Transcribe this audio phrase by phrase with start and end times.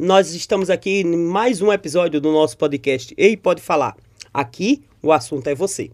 [0.00, 3.94] nós estamos aqui em mais um episódio do nosso podcast Ei Pode Falar.
[4.32, 5.90] Aqui o assunto é você.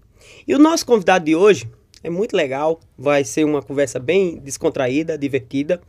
[0.46, 1.68] E o nosso convidado de hoje
[2.04, 5.80] é muito legal, vai ser uma conversa bem descontraída, divertida.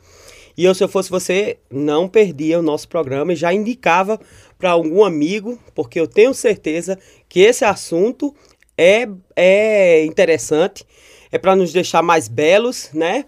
[0.57, 4.19] E eu, se eu fosse você, não perdia o nosso programa e já indicava
[4.57, 6.97] para algum amigo, porque eu tenho certeza
[7.29, 8.33] que esse assunto
[8.75, 10.83] é, é interessante,
[11.31, 13.25] é para nos deixar mais belos, né?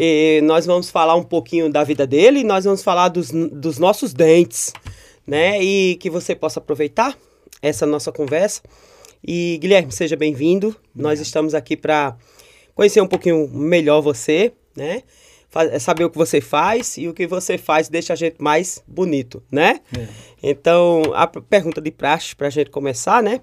[0.00, 3.80] E nós vamos falar um pouquinho da vida dele e nós vamos falar dos, dos
[3.80, 4.72] nossos dentes,
[5.26, 5.60] né?
[5.60, 7.18] E que você possa aproveitar
[7.60, 8.62] essa nossa conversa.
[9.26, 10.76] E Guilherme, seja bem-vindo.
[10.94, 12.16] Nós estamos aqui para
[12.76, 15.02] conhecer um pouquinho melhor você, né?
[15.80, 19.42] Saber o que você faz e o que você faz deixa a gente mais bonito,
[19.50, 19.80] né?
[19.98, 20.06] É.
[20.40, 23.40] Então, a pergunta de praxe para a gente começar, né?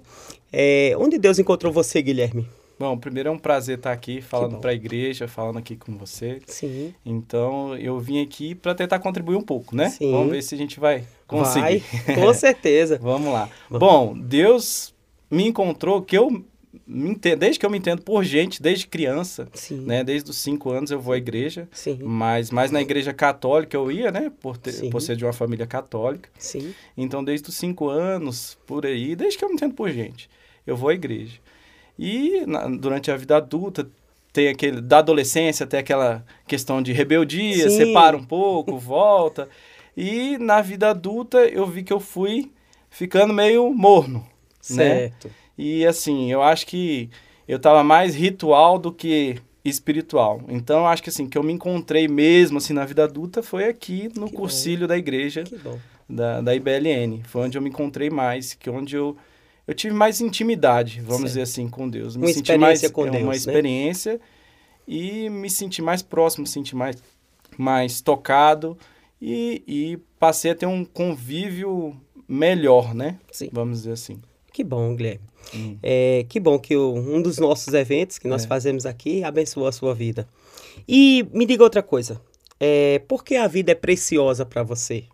[0.50, 2.48] É, onde Deus encontrou você, Guilherme?
[2.78, 6.40] Bom, primeiro é um prazer estar aqui falando para a igreja, falando aqui com você.
[6.46, 6.94] Sim.
[7.04, 9.88] Então, eu vim aqui para tentar contribuir um pouco, né?
[9.88, 10.12] Sim.
[10.12, 11.82] Vamos ver se a gente vai conseguir.
[12.06, 12.98] Vai, com certeza.
[13.00, 13.48] Vamos lá.
[13.70, 14.94] Bom, Deus
[15.30, 16.44] me encontrou que eu
[16.86, 19.80] me entendo, desde que eu me entendo por gente, desde criança, Sim.
[19.80, 20.04] né?
[20.04, 21.98] Desde os cinco anos eu vou à igreja, Sim.
[22.02, 24.30] mas mais na igreja católica eu ia, né?
[24.40, 26.28] Por, ter, por ser de uma família católica.
[26.38, 26.74] Sim.
[26.96, 30.28] Então, desde os cinco anos, por aí, desde que eu me entendo por gente,
[30.66, 31.38] eu vou à igreja.
[31.98, 33.88] E na, durante a vida adulta,
[34.32, 37.76] tem aquele da adolescência tem aquela questão de rebeldia, Sim.
[37.76, 39.48] separa um pouco, volta.
[39.96, 42.50] E na vida adulta eu vi que eu fui
[42.90, 44.26] ficando meio morno, né?
[44.60, 45.28] certo.
[45.28, 45.34] né?
[45.56, 47.08] E assim, eu acho que
[47.48, 50.42] eu tava mais ritual do que espiritual.
[50.48, 53.64] Então, eu acho que assim, que eu me encontrei mesmo assim na vida adulta foi
[53.64, 54.86] aqui no que cursilho bom.
[54.88, 55.44] da igreja
[56.08, 57.22] da, da IBLN.
[57.24, 59.16] Foi onde eu me encontrei mais, que onde eu
[59.66, 61.26] eu tive mais intimidade, vamos certo.
[61.26, 62.16] dizer assim, com Deus.
[62.16, 63.36] Me uma senti mais com é, Deus, uma né?
[63.36, 64.20] experiência
[64.86, 66.96] e me senti mais próximo, me senti mais,
[67.58, 68.78] mais tocado
[69.20, 71.96] e, e passei a ter um convívio
[72.28, 73.18] melhor, né?
[73.32, 73.48] Sim.
[73.52, 74.20] Vamos dizer assim.
[74.52, 75.20] Que bom, Guilherme.
[75.54, 75.76] Hum.
[75.82, 78.46] É, que bom que o, um dos nossos eventos que nós é.
[78.46, 80.28] fazemos aqui abençoou a sua vida.
[80.88, 82.20] E me diga outra coisa.
[82.58, 85.04] É, por que a vida é preciosa para você?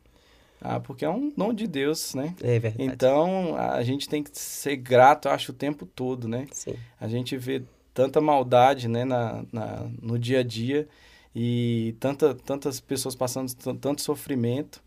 [0.62, 2.34] Ah, porque é um dom de Deus, né?
[2.40, 2.84] É verdade.
[2.84, 6.46] Então, a gente tem que ser grato, acho, o tempo todo, né?
[6.52, 6.74] Sim.
[7.00, 7.62] A gente vê
[7.92, 10.88] tanta maldade, né, na, na, no dia a dia
[11.34, 14.82] e tanta, tantas pessoas passando tanto sofrimento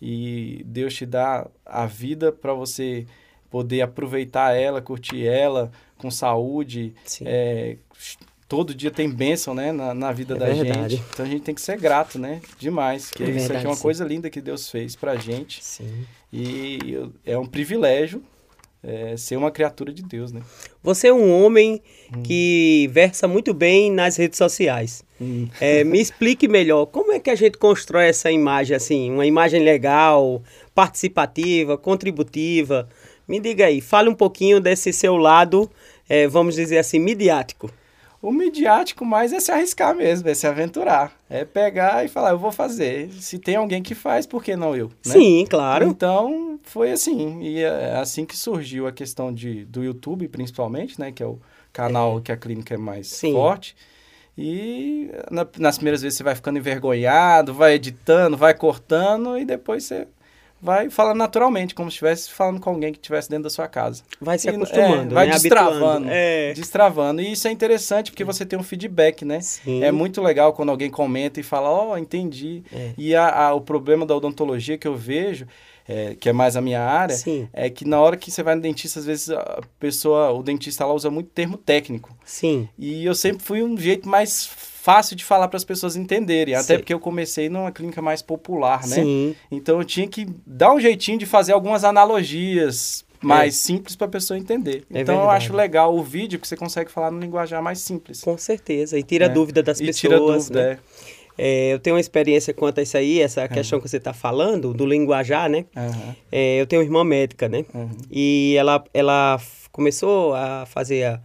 [0.00, 3.06] e Deus te dá a vida para você
[3.50, 7.78] poder aproveitar ela, curtir ela com saúde, é,
[8.48, 10.96] todo dia tem bênção, né, na, na vida é da verdade.
[10.96, 11.04] gente.
[11.12, 13.10] Então a gente tem que ser grato, né, demais.
[13.10, 13.82] Que é isso verdade, aqui é uma sim.
[13.82, 15.64] coisa linda que Deus fez pra gente.
[15.64, 16.06] Sim.
[16.32, 18.22] E é um privilégio
[18.86, 20.42] é, ser uma criatura de Deus, né?
[20.80, 21.82] Você é um homem
[22.14, 22.22] hum.
[22.22, 25.04] que versa muito bem nas redes sociais.
[25.20, 25.48] Hum.
[25.60, 29.62] É, me explique melhor, como é que a gente constrói essa imagem, assim, uma imagem
[29.62, 30.40] legal,
[30.72, 32.88] participativa, contributiva?
[33.26, 35.68] Me diga aí, fale um pouquinho desse seu lado,
[36.08, 37.68] é, vamos dizer assim, midiático.
[38.20, 41.12] O midiático mais é se arriscar mesmo, é se aventurar.
[41.28, 43.12] É pegar e falar, eu vou fazer.
[43.12, 44.88] Se tem alguém que faz, por que não eu?
[44.88, 45.12] Né?
[45.12, 45.86] Sim, claro.
[45.86, 47.40] Então, foi assim.
[47.42, 51.12] E é assim que surgiu a questão de, do YouTube, principalmente, né?
[51.12, 51.38] Que é o
[51.72, 52.20] canal é.
[52.22, 53.32] que a clínica é mais Sim.
[53.32, 53.76] forte.
[54.38, 59.84] E na, nas primeiras vezes você vai ficando envergonhado, vai editando, vai cortando e depois
[59.84, 60.06] você
[60.60, 64.02] vai falando naturalmente, como se estivesse falando com alguém que estivesse dentro da sua casa.
[64.20, 65.32] Vai se acostumando, é, vai né?
[65.32, 66.52] destravando, é.
[66.54, 67.20] destravando.
[67.20, 69.40] E isso é interessante porque você tem um feedback, né?
[69.40, 69.82] Sim.
[69.82, 72.62] É muito legal quando alguém comenta e fala, ó, oh, entendi.
[72.72, 72.92] É.
[72.96, 75.46] E a, a, o problema da odontologia que eu vejo
[75.88, 77.48] é, que é mais a minha área, Sim.
[77.52, 80.84] é que na hora que você vai no dentista, às vezes a pessoa, o dentista
[80.84, 82.16] lá usa muito termo técnico.
[82.24, 82.68] Sim.
[82.78, 86.60] E eu sempre fui um jeito mais fácil de falar para as pessoas entenderem, Sim.
[86.60, 88.96] até porque eu comecei numa clínica mais popular, né?
[88.96, 89.36] Sim.
[89.50, 93.56] Então eu tinha que dar um jeitinho de fazer algumas analogias mais é.
[93.58, 94.84] simples para a pessoa entender.
[94.92, 95.20] É então verdade.
[95.22, 98.20] eu acho legal o vídeo que você consegue falar no linguajar mais simples.
[98.20, 99.28] Com certeza, e tira é.
[99.28, 100.00] dúvida das e pessoas.
[100.00, 100.72] Tira dúvida, né?
[100.72, 100.78] é.
[101.72, 103.48] Eu tenho uma experiência quanto a isso aí, essa uhum.
[103.48, 105.66] questão que você está falando, do linguajar, né?
[105.76, 106.14] Uhum.
[106.32, 107.64] É, eu tenho uma irmã médica, né?
[107.74, 107.90] Uhum.
[108.10, 109.40] E ela, ela
[109.70, 111.20] começou a fazer a,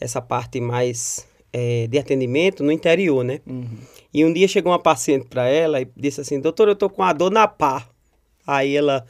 [0.00, 3.40] essa parte mais é, de atendimento no interior, né?
[3.46, 3.66] Uhum.
[4.12, 7.02] E um dia chegou uma paciente para ela e disse assim, doutor, eu tô com
[7.02, 7.88] a dor na pá.
[8.46, 9.04] Aí ela,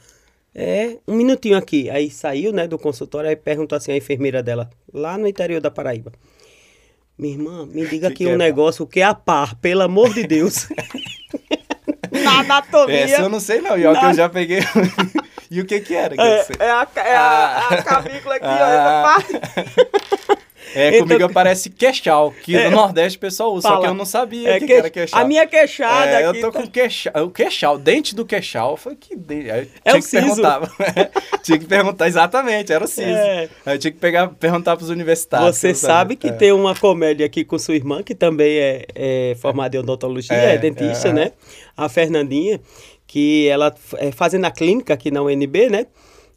[0.53, 1.89] é, um minutinho aqui.
[1.89, 5.69] Aí saiu, né, do consultório, aí perguntou assim a enfermeira dela, lá no interior da
[5.69, 6.13] Paraíba.
[7.17, 10.13] Minha irmã, me diga aqui que um negócio, o que é a par, pelo amor
[10.13, 10.67] de Deus.
[12.11, 13.05] na anatomia.
[13.05, 14.59] Essa eu não sei não, e olha que eu já peguei...
[15.49, 16.15] e o que que era?
[16.15, 17.67] É, é, a, é ah.
[17.69, 18.59] a, a, cavícula aqui, ah.
[18.61, 19.03] ó, essa ah.
[19.03, 20.44] parte.
[20.75, 22.69] É, Então- comigo aparece queixal, que É.
[22.69, 23.81] no Nordeste o pessoal usa, só Fala.
[23.85, 25.19] que eu não sabia É que, que- era queixal.
[25.21, 28.75] a minha queixada É, aqui eu tô tá- com queixal, o queixal, dente do queixal.
[28.77, 29.13] Falei, que?
[29.15, 30.25] Aí É tinha o que siso.
[30.41, 30.61] perguntar.
[31.43, 33.07] tinha que perguntar, exatamente, era o siso.
[33.07, 33.49] É.
[33.65, 35.55] Aí eu tinha que pegar, perguntar pros universitários.
[35.57, 36.31] Você sabe que É.
[36.31, 40.55] tem uma comédia aqui com sua irmã, que também é, é formada em odontologia, é,
[40.55, 41.13] É, dentista, é.
[41.13, 41.31] né?
[41.77, 42.59] A Fernandinha,
[43.07, 45.85] que ela é fazendo a clínica aqui na UNB, né?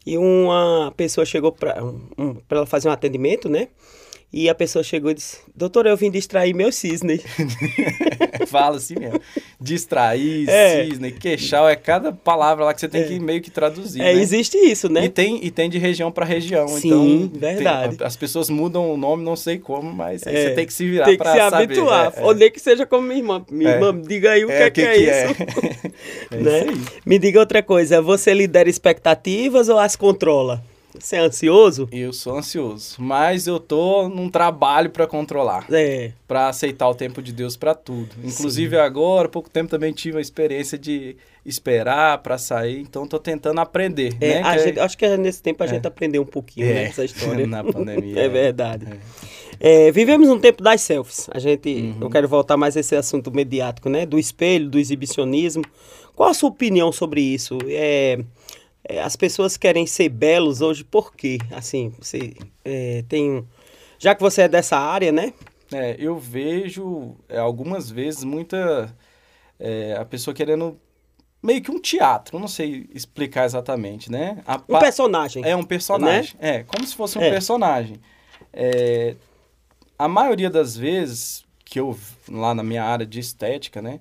[0.05, 3.67] E uma pessoa chegou para um, ela fazer um atendimento, né?
[4.31, 7.23] E a pessoa chegou e disse: Doutora, eu vim distrair meus cisnes.
[8.47, 9.19] Fala assim mesmo.
[9.59, 10.85] Distrair, É.
[10.85, 14.01] cisne, queixal, é cada palavra lá que você tem que meio que traduzir.
[14.01, 14.21] É, né?
[14.21, 15.05] existe isso, né?
[15.05, 16.67] E tem, e tem de região para região.
[16.67, 17.97] Sim, então, verdade.
[17.97, 20.73] tem- as pessoas mudam o nome, não sei como, mas aí É, você tem que
[20.73, 21.63] se virar Tem que para se saber.
[21.63, 22.13] habituar.
[22.15, 22.23] É, é.
[22.23, 23.43] Ou nem que seja como minha irmã.
[23.51, 23.73] Minha É.
[23.75, 25.35] irmã, diga aí o que, É, é, que, é isso.
[26.31, 26.59] é né?
[26.59, 27.01] isso aí.
[27.05, 30.63] Me diga outra coisa, você lidera expectativas ou as controla?
[30.99, 31.87] Você é ansioso?
[31.91, 36.11] Eu sou ansioso, mas eu tô num trabalho para controlar, É.
[36.27, 38.09] para aceitar o tempo de Deus para tudo.
[38.23, 41.15] Inclusive agora, há pouco tempo também tive a experiência de
[41.45, 44.41] esperar para sair, então tô tentando aprender, É, né?
[44.43, 45.69] que é- gente- acho que é nesse tempo a É.
[45.69, 47.47] gente aprendeu um pouquinho É, né, dessa história.
[47.47, 48.29] na pandemia, É é.
[48.29, 48.85] verdade.
[49.59, 51.27] É, vivemos um tempo das selfies.
[51.33, 51.97] A gente, Uhum.
[52.01, 54.05] eu quero voltar mais a esse assunto mediático, né?
[54.05, 55.63] Do espelho, do exibicionismo.
[56.15, 57.57] Qual a sua opinião sobre isso?
[57.67, 58.19] É, é,
[58.97, 61.37] as pessoas querem ser belos hoje por quê?
[61.51, 62.33] Assim, você
[62.65, 63.45] é, tem um...
[63.99, 65.33] Já que você é dessa área, né?
[65.71, 68.95] É, eu vejo é, algumas vezes muita
[69.59, 70.79] é, a pessoa querendo
[71.43, 74.41] meio que um teatro, não sei explicar exatamente, né?
[74.47, 75.43] A Um pa- personagem.
[75.45, 77.29] É um personagem, é como se fosse um É.
[77.29, 77.97] personagem.
[78.51, 79.15] É,
[79.97, 81.95] a maioria das vezes que eu
[82.27, 83.99] lá na minha área de estética, né?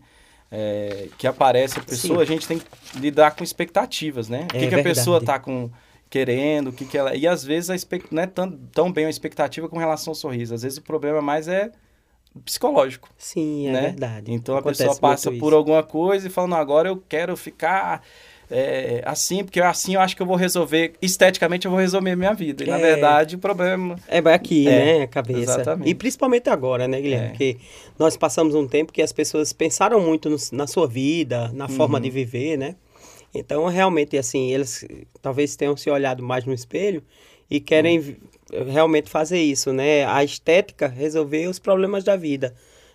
[0.50, 2.22] É, que aparece a pessoa, Sim.
[2.22, 2.66] a gente tem que
[2.98, 4.46] lidar com expectativas, né?
[4.52, 5.38] O É que, que a pessoa verdade.
[5.38, 5.70] tá com
[6.10, 7.14] querendo, o que, que ela.
[7.14, 8.12] E às vezes a expect...
[8.14, 10.54] não é tão, tão bem a expectativa com relação ao sorriso.
[10.54, 11.70] Às vezes o problema mais é
[12.44, 13.08] psicológico.
[13.18, 13.80] Sim, é né?
[13.82, 14.32] verdade.
[14.32, 15.56] Então a Acontece pessoa passa por isso.
[15.56, 18.02] alguma coisa e fala, não, agora eu quero ficar
[18.50, 22.32] é, assim, porque assim eu acho que eu vou resolver, esteticamente eu vou resolver minha
[22.34, 22.64] vida.
[22.64, 22.80] E na É.
[22.80, 23.96] verdade o problema...
[24.08, 25.02] É vai aqui, É, né?
[25.02, 25.40] A cabeça.
[25.40, 25.88] exatamente.
[25.90, 27.26] E principalmente agora, né, Guilherme?
[27.26, 27.28] É.
[27.30, 27.56] Porque
[27.98, 31.98] nós passamos um tempo que as pessoas pensaram muito no- na sua vida, na forma
[31.98, 32.02] Uhum.
[32.02, 32.74] de viver, né?
[33.34, 34.86] Então, realmente, assim, eles
[35.20, 37.02] talvez tenham se olhado mais no espelho
[37.50, 38.16] e querem vi-
[38.68, 40.06] realmente fazer isso, né?
[40.06, 42.54] A estética resolver os problemas da vida.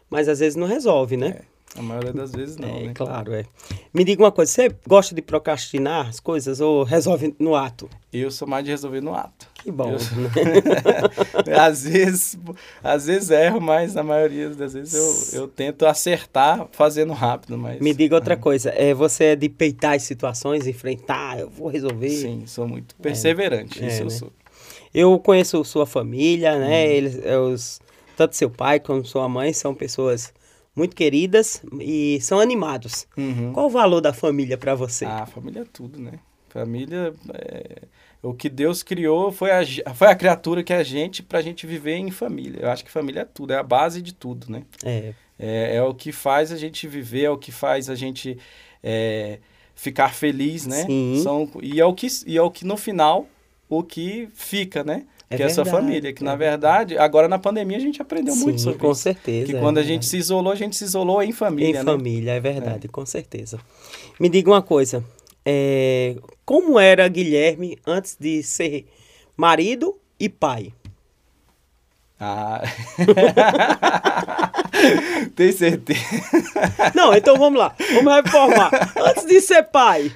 [0.09, 1.41] Mas às vezes não resolve, né?
[1.75, 2.91] A maioria das vezes não, É, né?
[2.93, 3.45] claro, é.
[3.91, 7.89] Me diga uma coisa, você gosta de procrastinar as coisas ou resolve no ato?
[8.11, 9.47] Eu sou mais de resolver no ato.
[9.55, 9.91] Que bom.
[9.91, 9.97] Eu-
[11.59, 12.37] às vezes,
[12.83, 14.93] às vezes erro, mas na maioria das vezes
[15.33, 17.79] eu, eu tento acertar fazendo rápido, mas...
[17.79, 22.09] Me diga outra coisa, é, você é de peitar as situações, enfrentar, eu vou resolver?
[22.09, 24.11] Sim, sou muito perseverante, É, isso eu né?
[24.11, 24.31] sou.
[24.93, 26.87] Eu conheço sua família, né?
[26.87, 27.81] Eles, é, os,
[28.15, 30.31] tanto seu pai como sua mãe são pessoas
[30.75, 33.07] muito queridas e são animados.
[33.15, 33.53] Uhum.
[33.53, 35.05] Qual o valor da família para você?
[35.05, 36.13] Ah, família é tudo, né?
[36.49, 37.81] Família, é...
[38.21, 41.65] o que Deus criou foi a, foi a criatura que é a gente pra gente
[41.65, 42.61] viver em família.
[42.61, 44.63] Eu acho que família é tudo, é a base de tudo, né?
[44.83, 48.37] É, É, é o que faz a gente viver, é o que faz a gente
[48.83, 49.39] é,
[49.75, 50.85] ficar feliz, né?
[50.85, 51.19] Sim.
[51.23, 53.27] São, e, é o que, e é o que no final,
[53.67, 55.05] o que fica, né?
[55.29, 56.13] É que é a sua família.
[56.13, 59.01] Que é na verdade, agora na pandemia a gente aprendeu muito sim, sobre com isso.
[59.01, 59.47] certeza.
[59.51, 61.83] Que é quando a gente se isolou, a gente se isolou em família, Em né?
[61.83, 63.59] família, é verdade, com certeza.
[64.19, 65.03] Me diga uma coisa,
[65.45, 66.15] é,
[66.45, 68.85] como era Guilherme antes de ser
[69.35, 70.71] marido e pai?
[72.19, 72.61] Ah.
[75.35, 75.99] Tem certeza.
[76.95, 78.71] Não, então vamos lá, vamos reformar.
[78.97, 80.11] Antes de ser pai.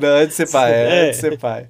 [0.00, 1.02] Não, antes de ser pai, é, É.
[1.06, 1.66] antes de ser pai.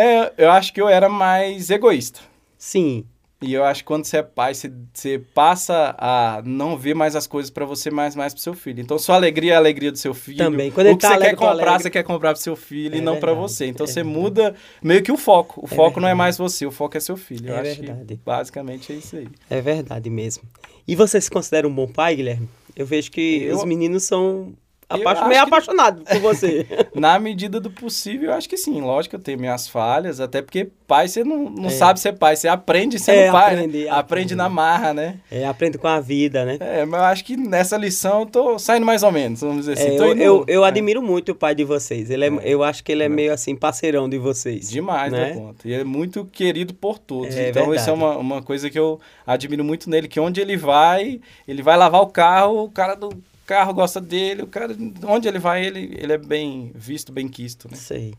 [0.00, 2.20] É, eu acho que eu era mais egoísta.
[2.56, 3.04] Sim,
[3.40, 7.14] E eu acho que quando você é pai, você, você passa a não ver mais
[7.14, 8.80] as coisas pra você, mais mais pro seu filho.
[8.80, 10.38] Então, sua alegria é a alegria do seu filho.
[10.38, 10.72] Também.
[10.72, 12.98] Quando o que tá você alegre, quer comprar, você quer comprar pro seu filho É
[12.98, 13.66] e não pra verdade, você.
[13.66, 14.18] Então, é você verdade.
[14.20, 15.60] muda meio que o foco.
[15.60, 16.18] O É foco não é verdade.
[16.18, 17.50] mais você, o foco é seu filho.
[17.50, 18.20] Eu É verdade.
[18.26, 19.28] basicamente é isso aí.
[19.48, 20.42] é verdade mesmo.
[20.86, 22.48] E você se considera um bom pai, Guilherme?
[22.74, 24.52] Eu vejo que Eu- os meninos são
[24.88, 26.66] apa- acho meio que- apaixonados por você.
[26.94, 28.80] Na medida do possível, eu acho que sim.
[28.80, 31.70] Lógico que eu tenho minhas falhas, até porque pai você não, não É.
[31.70, 33.54] sabe ser pai, você aprende sendo É, pai.
[33.54, 33.84] aprende, né?
[33.84, 33.88] aprende.
[33.98, 35.18] aprende na marra, né?
[35.30, 36.56] é, aprende com a vida, né?
[36.60, 39.74] É, mas eu acho que nessa lição eu tô saindo mais ou menos, vamos dizer
[39.74, 39.88] assim.
[39.90, 42.10] É, eu, eu, eu é, admiro muito o pai de vocês.
[42.10, 44.70] Ele é, eu acho que ele é meio assim, parceirão de vocês.
[44.70, 45.32] Demais né?
[45.34, 45.68] conta.
[45.68, 47.36] E é muito querido por todos.
[47.36, 47.80] É então, verdade.
[47.82, 51.62] isso é uma, uma coisa que eu admiro muito nele, que onde ele vai, ele
[51.62, 53.10] vai lavar o carro, o cara do
[53.48, 57.66] carro gosta dele, o cara, onde ele vai, ele, ele é bem visto, bem quisto,
[57.70, 57.78] né?
[57.78, 58.12] Sei.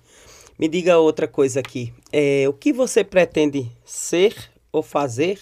[0.58, 1.94] Me diga outra coisa aqui.
[2.12, 4.36] É, o que você pretende ser
[4.72, 5.40] ou fazer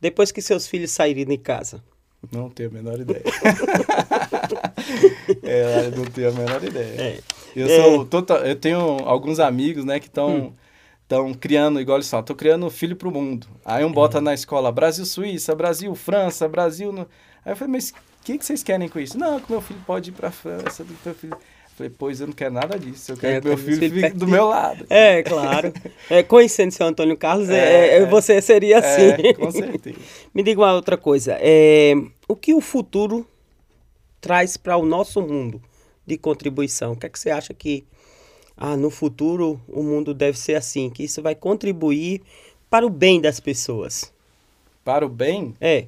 [0.00, 1.82] depois que seus filhos saírem de casa?
[2.32, 3.24] Não tenho a menor ideia.
[5.42, 7.00] é, não tenho a menor ideia.
[7.00, 7.18] É.
[7.56, 8.06] Eu, sou é.
[8.06, 10.52] total, eu tenho alguns amigos, né, que estão hum.
[11.02, 13.46] Estão criando, igual eles falam, estou criando filho para o mundo.
[13.62, 14.24] Aí um bota uhum.
[14.24, 16.90] na escola Brasil-Suíça, Brasil-França, Brasil...
[16.90, 17.02] No...
[17.44, 17.92] Aí eu falei, mas
[18.24, 19.18] que, que vocês querem com isso?
[19.18, 21.36] Não, que meu filho pode ir para a França, do meu filho...
[21.76, 23.10] Falei, pois eu não quero nada disso.
[23.10, 24.86] Eu quero é, que meu filho fique do meu lado.
[24.88, 25.72] É, claro.
[26.08, 29.08] É, conhecendo seu Antônio Carlos, é, é, é você seria assim.
[29.26, 29.98] É, com certeza.
[30.32, 31.36] Me diga uma outra coisa.
[31.40, 31.94] É,
[32.28, 33.26] o que o futuro
[34.20, 35.60] traz para o nosso mundo
[36.06, 36.92] de contribuição?
[36.92, 37.84] O que é que você acha que
[38.56, 42.22] ah, no futuro o mundo deve ser assim, que isso vai contribuir
[42.70, 44.12] para o bem das pessoas.
[44.84, 45.54] Para o bem?
[45.60, 45.86] É.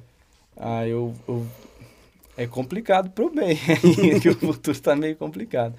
[0.55, 1.45] Ah, eu, eu...
[2.37, 3.57] é complicado para o bem,
[4.21, 5.73] que o futuro está meio complicado.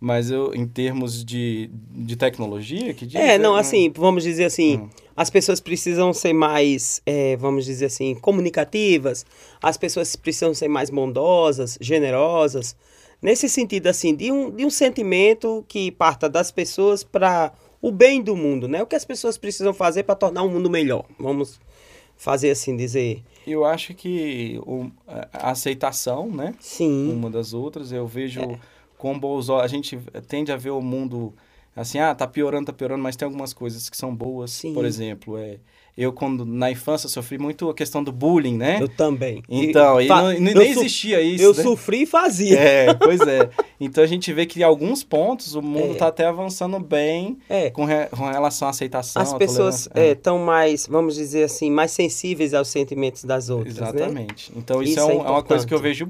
[0.00, 4.76] Mas eu, em termos de, de tecnologia, que diz, É, não, assim, vamos dizer assim,
[4.76, 4.90] hum.
[5.16, 9.26] as pessoas precisam ser mais, é, vamos dizer assim, comunicativas,
[9.60, 12.76] as pessoas precisam ser mais bondosas, generosas,
[13.20, 17.52] nesse sentido assim de um, de um sentimento que parta das pessoas para
[17.82, 18.82] o bem do mundo, né?
[18.82, 21.04] O que as pessoas precisam fazer para tornar o um mundo melhor.
[21.18, 21.60] Vamos
[22.16, 23.22] fazer assim dizer.
[23.46, 24.90] Eu acho que o,
[25.32, 26.54] a aceitação, né?
[26.60, 27.12] Sim.
[27.12, 28.58] Uma das outras, eu vejo é.
[28.96, 29.64] com bons olhos.
[29.64, 29.98] A gente
[30.28, 31.34] tende a ver o mundo
[31.76, 34.52] assim, ah, tá piorando, tá piorando, mas tem algumas coisas que são boas.
[34.52, 34.74] Sim.
[34.74, 35.58] Por exemplo, é
[35.96, 38.78] eu, quando na infância, sofri muito a questão do bullying, né?
[38.80, 39.42] Eu também.
[39.48, 41.44] Então, e, e não, nem existia isso.
[41.44, 41.62] Eu né?
[41.62, 42.58] sofri e fazia.
[42.58, 43.48] É, pois é.
[43.80, 46.08] Então a gente vê que em alguns pontos o mundo está é.
[46.08, 47.70] até avançando bem é.
[47.70, 49.22] com, re, com, relação à aceitação.
[49.22, 53.76] As pessoas estão é, mais, vamos dizer assim, mais sensíveis aos sentimentos das outras.
[53.76, 53.82] Né?
[53.82, 54.52] Exatamente.
[54.52, 54.58] Né?
[54.58, 56.08] Então isso, isso é, um, é, uma coisa que eu vejo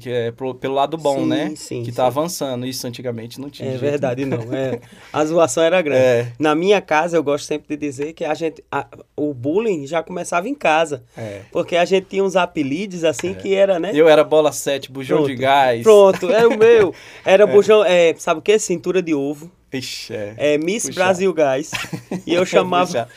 [0.00, 1.52] que é pelo lado bom, sim, né?
[1.54, 2.66] Sim, que está avançando.
[2.66, 3.72] Isso antigamente não tinha.
[3.72, 4.38] É verdade, não.
[4.54, 4.80] É.
[5.12, 6.00] A zoação era grande.
[6.00, 6.32] É.
[6.38, 8.64] Na minha casa, eu gosto sempre de dizer que a gente.
[8.72, 11.04] A, o bullying já começava em casa.
[11.16, 11.42] É.
[11.52, 13.34] Porque a gente tinha uns apelidos assim é.
[13.34, 13.90] que era, né?
[13.94, 15.30] Eu era bola 7, bujão Pronto.
[15.30, 15.82] de gás.
[15.82, 16.94] Pronto, era o meu.
[17.24, 17.46] Era é.
[17.46, 17.84] bujão.
[17.84, 18.58] É, sabe o que?
[18.58, 19.50] Cintura de ovo.
[19.72, 20.34] Ixi, é.
[20.36, 21.04] é Miss Puxar.
[21.04, 21.70] Brasil Gás.
[22.26, 23.08] E eu chamava.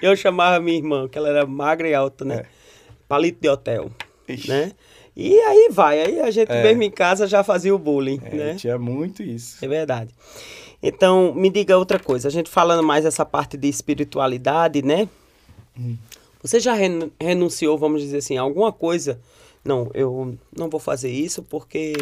[0.00, 2.44] eu chamava minha irmã, que ela era magra e alta, né?
[3.08, 3.90] Palito de hotel.
[4.28, 4.48] Ixi.
[4.48, 4.72] Né?
[5.14, 6.62] E aí vai, aí a gente é.
[6.62, 8.54] mesmo em casa já fazia o bullying, é, né?
[8.54, 9.62] Tinha muito isso.
[9.62, 10.14] É verdade.
[10.82, 15.08] Então, me diga outra coisa, a gente falando mais essa parte de espiritualidade, né?
[15.78, 15.96] Hum.
[16.42, 16.74] Você já
[17.20, 19.20] renunciou, vamos dizer assim, a alguma coisa?
[19.64, 21.94] Não, eu não vou fazer isso porque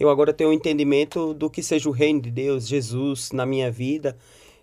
[0.00, 3.70] eu agora tenho um entendimento do que seja o reino de Deus, Jesus na minha
[3.70, 4.16] vida.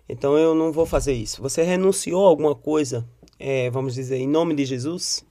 [0.06, 1.40] Então eu não vou fazer isso.
[1.40, 3.08] Você renunciou a alguma coisa,
[3.38, 5.24] é, vamos dizer, em nome de Jesus?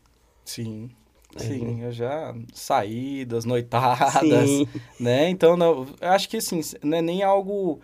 [0.44, 0.90] Sim.
[1.38, 4.68] Sim, eu já saí das noitadas, Sim.
[5.00, 5.30] né?
[5.30, 7.80] Então, não, eu acho que assim, não é nem algo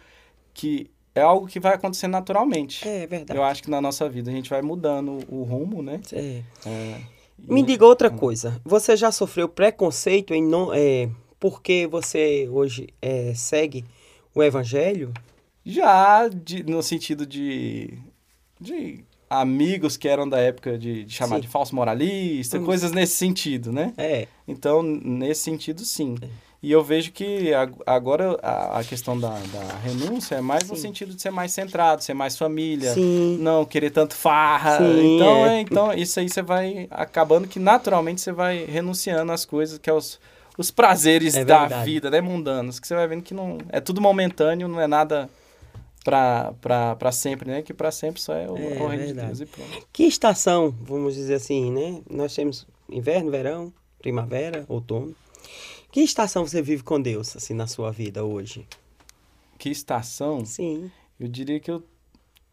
[0.53, 2.87] que é algo que vai acontecer naturalmente.
[2.87, 3.39] É verdade.
[3.39, 6.01] Eu acho que na nossa vida a gente vai mudando o rumo, né?
[6.11, 6.41] É.
[6.65, 7.01] é
[7.37, 8.59] Me diga outra coisa.
[8.65, 11.09] Você já sofreu preconceito em não, é,
[11.39, 13.85] porque você hoje é, segue
[14.33, 15.13] o evangelho?
[15.63, 17.97] Já, de, no sentido de,
[18.59, 21.41] de amigos que eram da época de, de chamar sim.
[21.41, 22.65] de falso moralista, hum.
[22.65, 23.93] coisas nesse sentido, né?
[23.97, 24.27] É.
[24.47, 26.15] Então, nesse sentido, sim.
[26.21, 26.27] É.
[26.65, 27.51] E eu vejo que
[27.85, 30.71] agora a, questão da, da renúncia é mais sim.
[30.71, 33.37] no sentido de ser mais centrado, ser mais família, sim.
[33.39, 34.79] não querer tanto farra.
[34.79, 35.57] Sim, então, é.
[35.57, 39.91] É, então, isso aí você vai acabando que naturalmente você vai renunciando às coisas que
[39.91, 40.19] é os,
[40.57, 44.01] os prazeres é da vida, né, mundanos, que você vai vendo que não é tudo
[44.01, 45.29] momentâneo, não é nada
[46.05, 47.61] para sempre, né?
[47.63, 49.87] Que para sempre só é o, é, o reino de Deus e pronto.
[49.91, 52.01] Que estação, vamos dizer assim, né?
[52.07, 55.15] Nós temos inverno, verão, primavera, outono.
[55.91, 58.67] Que estação você vive com Deus, assim, na sua vida hoje?
[59.57, 60.45] Que estação?
[60.45, 60.91] Sim.
[61.19, 61.81] Eu diria que eu,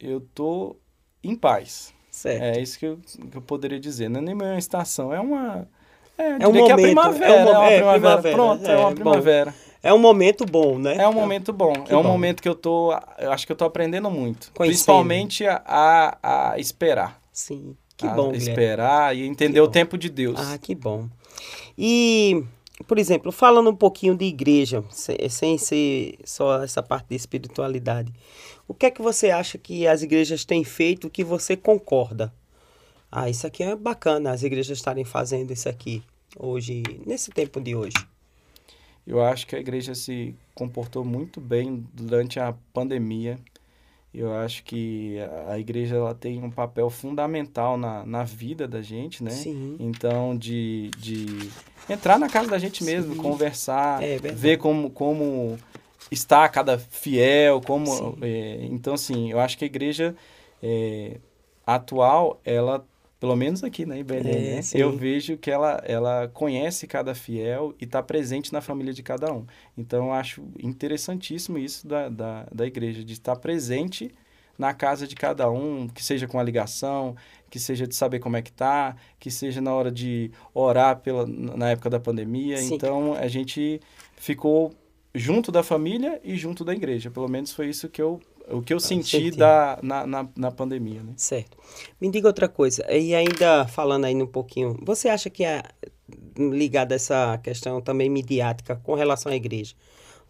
[0.00, 0.76] eu tô
[1.23, 1.92] em paz.
[2.11, 2.42] Certo.
[2.42, 2.99] É isso que eu,
[3.30, 4.09] que eu poderia dizer.
[4.09, 5.68] Não é nem uma estação, é uma...
[6.16, 7.90] É, é um momento, é a primavera, é, um, é uma é, primavera.
[7.90, 8.35] primavera.
[8.35, 9.50] Pronto, é, uma primavera.
[9.50, 9.71] Bom.
[9.82, 10.96] É um momento bom, né?
[10.96, 11.72] É um momento bom.
[11.72, 12.10] Que é um bom.
[12.10, 12.92] momento que eu tô.
[13.18, 14.52] Eu acho que eu tô aprendendo muito.
[14.54, 14.76] Conhecendo.
[14.76, 17.20] Principalmente a, a, esperar.
[17.32, 17.76] Sim.
[17.96, 20.38] Que a bom, Esperar e entender o tempo de Deus.
[20.38, 21.08] Ah, que bom.
[21.76, 22.44] E,
[22.86, 28.12] por exemplo, falando um pouquinho de igreja, sem, sem ser só essa parte de espiritualidade,
[28.68, 32.32] o que é que você acha que as igrejas têm feito que você concorda?
[33.10, 36.02] Ah, isso aqui é bacana, as igrejas estarem fazendo isso aqui
[36.38, 37.96] hoje, nesse tempo de hoje.
[39.06, 43.38] Eu acho que a igreja se comportou muito bem durante a pandemia.
[44.14, 45.16] Eu acho que
[45.49, 49.30] a igreja ela tem um papel fundamental na, na vida da gente, né?
[49.30, 49.76] Sim.
[49.80, 51.50] Então, de, de
[51.88, 53.21] entrar na casa da gente mesmo, Sim.
[53.21, 55.59] conversar, é, ver como, como
[56.11, 58.18] está cada fiel, como...
[58.21, 60.14] É, então, assim, eu acho que a igreja
[60.62, 61.16] é,
[61.66, 62.87] atual, ela
[63.22, 64.62] pelo menos aqui na né, É, né?
[64.62, 64.76] sim.
[64.76, 69.32] eu vejo que ela, ela conhece cada fiel e está presente na família de cada
[69.32, 69.46] um.
[69.78, 74.12] Então, eu acho interessantíssimo isso da, da, da igreja, de estar presente
[74.58, 77.14] na casa de cada um, que seja com a ligação,
[77.48, 81.24] que seja de saber como é que tá, que seja na hora de orar pela,
[81.24, 82.56] na época da pandemia.
[82.56, 82.74] Sim.
[82.74, 83.80] Então, a gente
[84.16, 84.74] ficou
[85.14, 87.08] junto da família e junto da igreja.
[87.08, 91.02] Pelo menos foi isso que eu, o que eu senti da, na, na, na pandemia,
[91.02, 91.12] né?
[91.16, 91.56] Certo.
[92.00, 95.62] Me diga outra coisa, e ainda falando aí um pouquinho, você acha que é
[96.37, 99.75] ligada a essa questão também midiática com relação à igreja?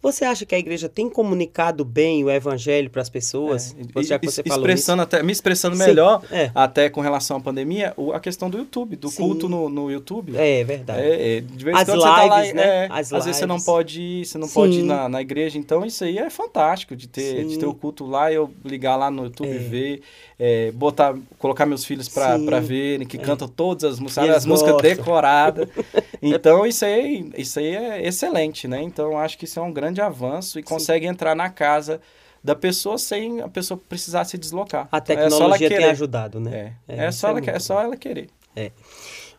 [0.03, 3.73] Você acha que a igreja tem comunicado bem o evangelho para as pessoas?
[3.95, 6.51] É, já que você falou expressando até, me expressando Sim, melhor, é.
[6.53, 9.23] até com relação à pandemia, o- a questão do YouTube, do Sim.
[9.23, 10.33] culto no, no YouTube.
[10.33, 10.41] isso?
[10.41, 10.99] É, verdade.
[11.01, 11.95] É, é, de vez em você tá
[12.25, 12.63] lá, lives, né?
[12.85, 13.65] é, às vezes você não lives.
[13.65, 14.87] pode ir, você não pode ir Sim.
[14.87, 17.59] na, na igreja, então isso aí é fantástico de ter, de Sim.
[17.59, 19.55] ter o culto lá, eu ligar lá no YouTube É.
[19.55, 20.01] e ver,
[20.39, 25.67] é, botar, colocar meus filhos pra verem, que cantam todas as músicas, as músicas decoradas.
[26.25, 28.81] Então isso aí, isso aí é excelente, né?
[28.81, 31.99] Então acho que isso é um grande avanço e consegue entrar na casa
[32.41, 34.87] da pessoa sem a pessoa precisar se deslocar.
[34.91, 35.89] A É só ela tecnologia tem querer.
[35.91, 36.75] ajudado, né?
[36.87, 38.29] É, É, é, só é ela, é só ela querer.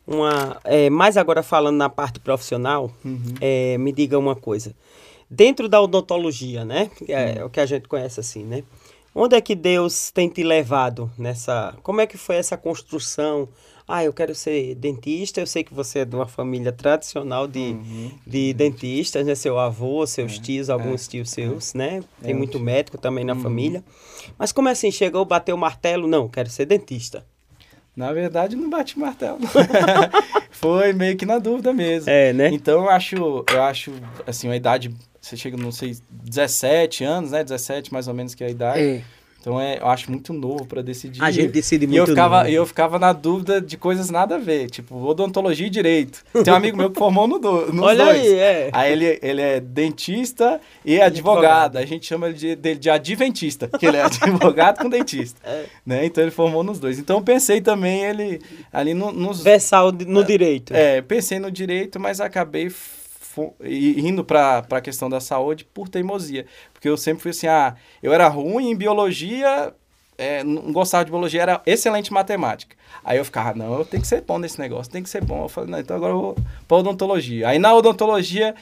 [0.06, 3.34] Uma, é, mais agora falando na parte profissional, Uhum.
[3.40, 4.74] é, me diga uma coisa.
[5.30, 6.90] Dentro da odontologia, né?
[7.08, 7.46] É, Hum.
[7.46, 8.62] o que a gente conhece assim, né?
[9.14, 11.74] Onde é que Deus tem te levado nessa.
[11.82, 13.48] Como é que foi essa construção?
[13.86, 15.40] Ah, eu quero ser dentista.
[15.40, 18.10] Eu sei que você é de uma família tradicional de, Uhum.
[18.26, 19.34] de dentistas, né?
[19.34, 22.02] Seu avô, seus tios, alguns tios seus, né?
[22.22, 23.40] Tem É, muito médico também na Uhum.
[23.40, 23.84] família.
[24.38, 24.90] Mas como assim?
[24.90, 26.08] Chegou, bateu o martelo?
[26.08, 27.24] Não, quero ser dentista.
[27.94, 29.38] Na verdade, não bate martelo.
[30.50, 32.10] Foi meio que na dúvida mesmo.
[32.10, 32.48] É, né?
[32.52, 33.92] Então eu acho, eu acho,
[34.26, 34.92] assim, uma idade,
[35.26, 37.42] você chega, não sei, 17 anos, né?
[37.42, 39.04] 17 mais ou menos que é a idade.
[39.40, 41.22] Então é, eu acho muito novo para decidir.
[41.22, 42.48] A gente decide E muito eu ficava, novo.
[42.50, 46.24] eu ficava na dúvida de coisas nada a ver, tipo odontologia e direito.
[46.42, 48.22] Tem um amigo meu que formou no do, nos Olha dois.
[48.22, 48.70] aí, é.
[48.72, 51.76] Aí ele, ele é dentista e advogado.
[51.76, 55.38] A gente chama ele de, dele de adventista, que ele é advogado com dentista.
[55.44, 55.64] É.
[55.84, 56.06] Né?
[56.06, 56.98] Então ele formou nos dois.
[56.98, 58.40] Então eu pensei também ele
[58.72, 59.42] ali no- nos.
[59.42, 60.72] Versal de- no direito.
[60.74, 62.70] É, pensei no direito, mas acabei
[63.64, 66.46] indo para a questão da saúde por teimosia.
[66.72, 69.72] Porque eu sempre fui assim, ah, eu era ruim em biologia,
[70.16, 72.76] é, não gostava de biologia, era excelente em matemática.
[73.04, 75.42] Aí eu ficava, não, eu tenho que ser bom nesse negócio, tem que ser bom.
[75.44, 76.36] Eu falei, não, então agora eu vou
[76.68, 77.48] para odontologia.
[77.48, 78.54] Aí na odontologia,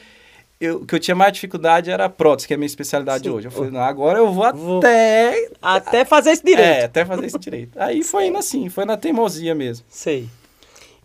[0.59, 3.29] eu, o que eu tinha mais dificuldade era prótese, que é a minha especialidade Sim.
[3.29, 3.47] hoje.
[3.47, 5.49] Eu falei, não, agora eu vou Vou- até...
[5.61, 6.65] Até fazer esse direito.
[6.67, 7.71] É, até fazer esse direito.
[7.79, 9.85] Aí foi indo assim, foi na teimosia mesmo.
[9.89, 10.27] Sei.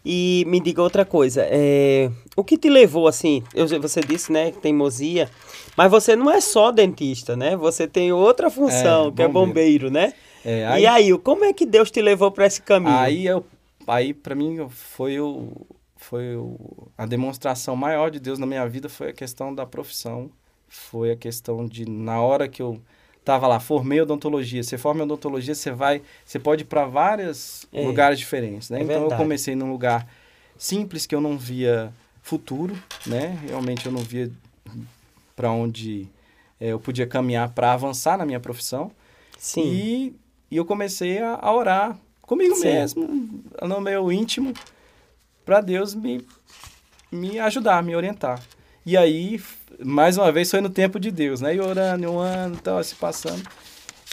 [0.05, 3.43] E me diga outra coisa, é, o que te levou assim?
[3.55, 5.29] Eu, você disse, né, teimosia,
[5.77, 7.57] mas você não é só dentista, né?
[7.57, 10.13] Você tem outra função, É, que é bombeiro, né?
[10.45, 12.97] É, E aí, como é que Deus te levou para esse caminho?
[12.97, 13.45] Aí eu,
[13.87, 15.49] aí para mim foi o
[15.97, 16.57] foi o,
[16.97, 20.31] a demonstração maior de Deus na minha vida foi a questão da profissão,
[20.69, 22.81] foi a questão de na hora que eu
[23.29, 24.63] tava lá, formei odontologia.
[24.63, 27.85] Você forma odontologia, você vai, você pode ir para vários É.
[27.85, 28.81] lugares diferentes, né?
[28.81, 29.23] É então eu verdade.
[29.23, 30.09] comecei num lugar
[30.57, 32.75] simples que eu não via futuro,
[33.07, 33.39] né?
[33.47, 34.33] Realmente eu não via
[35.37, 36.09] para onde
[36.59, 38.91] eh, eu podia caminhar para avançar na minha profissão.
[39.37, 39.63] Sim.
[39.63, 40.15] E,
[40.51, 42.63] e eu comecei a, a orar comigo Sim.
[42.63, 44.55] mesmo, no meu íntimo,
[45.45, 46.27] para Deus me,
[47.13, 48.43] me ajudar, me orientar.
[48.85, 49.41] E aí,
[49.85, 51.55] mais uma vez, foi no tempo de Deus, né?
[51.55, 53.43] E orando, um ano e tal, se passando.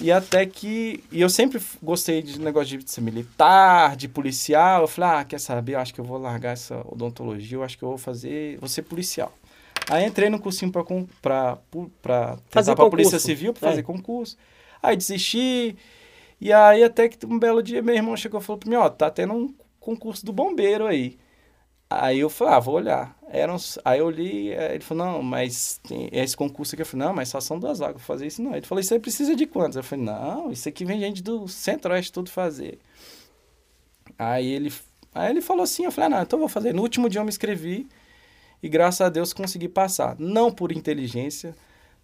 [0.01, 1.01] E até que.
[1.11, 4.81] E eu sempre gostei de negócio de ser militar, de policial.
[4.81, 5.75] Eu falei, ah, quer saber?
[5.75, 8.57] Eu acho que eu vou largar essa odontologia, eu acho que eu vou fazer.
[8.59, 9.31] Vou ser policial.
[9.89, 10.83] Aí entrei no cursinho para
[11.21, 11.57] pra,
[12.01, 13.19] pra Fazer tentar Polícia.
[13.19, 13.83] Civil, para fazer É.
[13.83, 14.35] concurso.
[14.83, 15.75] Aí desisti.
[16.41, 18.89] E aí até que um belo dia meu irmão chegou e falou pra mim, ó,
[18.89, 21.17] tá tendo um concurso do bombeiro aí.
[21.89, 23.17] Aí eu falei, ah, vou olhar.
[23.29, 26.81] Era uns- Aí eu li, aí ele falou, não, mas tem esse concurso aqui.
[26.81, 28.55] Eu falei, não, mas só são duas vagas, vou fazer isso não.
[28.55, 29.77] Ele falou, você precisa de quantos?
[29.77, 32.79] Eu falei, não, isso aqui vem gente do centro-oeste tudo fazer.
[34.17, 34.71] Aí ele,
[35.13, 36.73] aí ele falou assim, eu falei, ah, não, então eu vou fazer.
[36.73, 37.87] No último dia eu me inscrevi
[38.63, 40.15] e graças a Deus consegui passar.
[40.19, 41.55] Não por inteligência,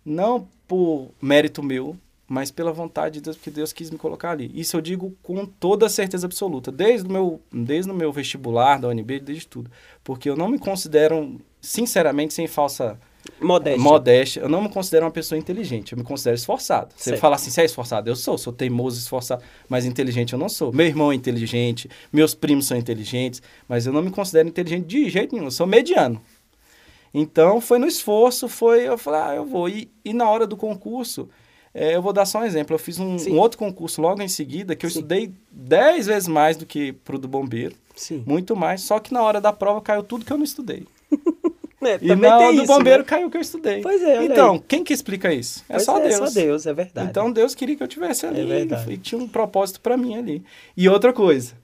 [0.05, 1.97] não por mérito meu,
[2.31, 4.49] mas pela vontade de Deus, porque Deus quis me colocar ali.
[4.55, 8.87] Isso eu digo com toda certeza absoluta, desde o meu, desde o meu vestibular da
[8.87, 9.69] UNB, desde tudo.
[10.01, 12.97] Porque eu não me considero, sinceramente, sem falsa
[13.37, 13.83] Modéstia.
[13.83, 16.93] modéstia, eu não me considero uma pessoa inteligente, eu me considero esforçado.
[16.95, 18.09] Você fala assim, você é esforçado?
[18.09, 20.71] Eu sou, sou teimoso, esforçado, mas inteligente eu não sou.
[20.71, 25.09] Meu irmão é inteligente, meus primos são inteligentes, mas eu não me considero inteligente de
[25.09, 26.21] jeito nenhum, eu sou mediano.
[27.13, 29.67] Então, foi no esforço, foi, eu falei, ah, eu vou.
[29.67, 31.27] E, e na hora do concurso,
[31.73, 32.75] É, eu vou dar só um exemplo.
[32.75, 34.99] Eu fiz um, um, outro concurso logo em seguida que eu Sim.
[34.99, 37.75] estudei 10 vezes mais do que pro do bombeiro.
[37.95, 38.23] Sim.
[38.25, 38.81] Muito mais.
[38.81, 40.85] Só que na hora da prova caiu tudo que eu não estudei.
[41.83, 43.05] É, e na hora do bombeiro né?
[43.05, 43.81] caiu o que eu estudei.
[43.81, 44.63] Pois é, Então, aí.
[44.67, 45.65] quem que explica isso?
[45.67, 46.13] É só é, Deus.
[46.13, 47.09] É só Deus, é verdade.
[47.09, 48.41] Então Deus queria que eu tivesse ali.
[48.41, 48.93] É verdade.
[48.93, 50.43] E tinha um propósito para mim ali.
[50.77, 51.55] E outra coisa,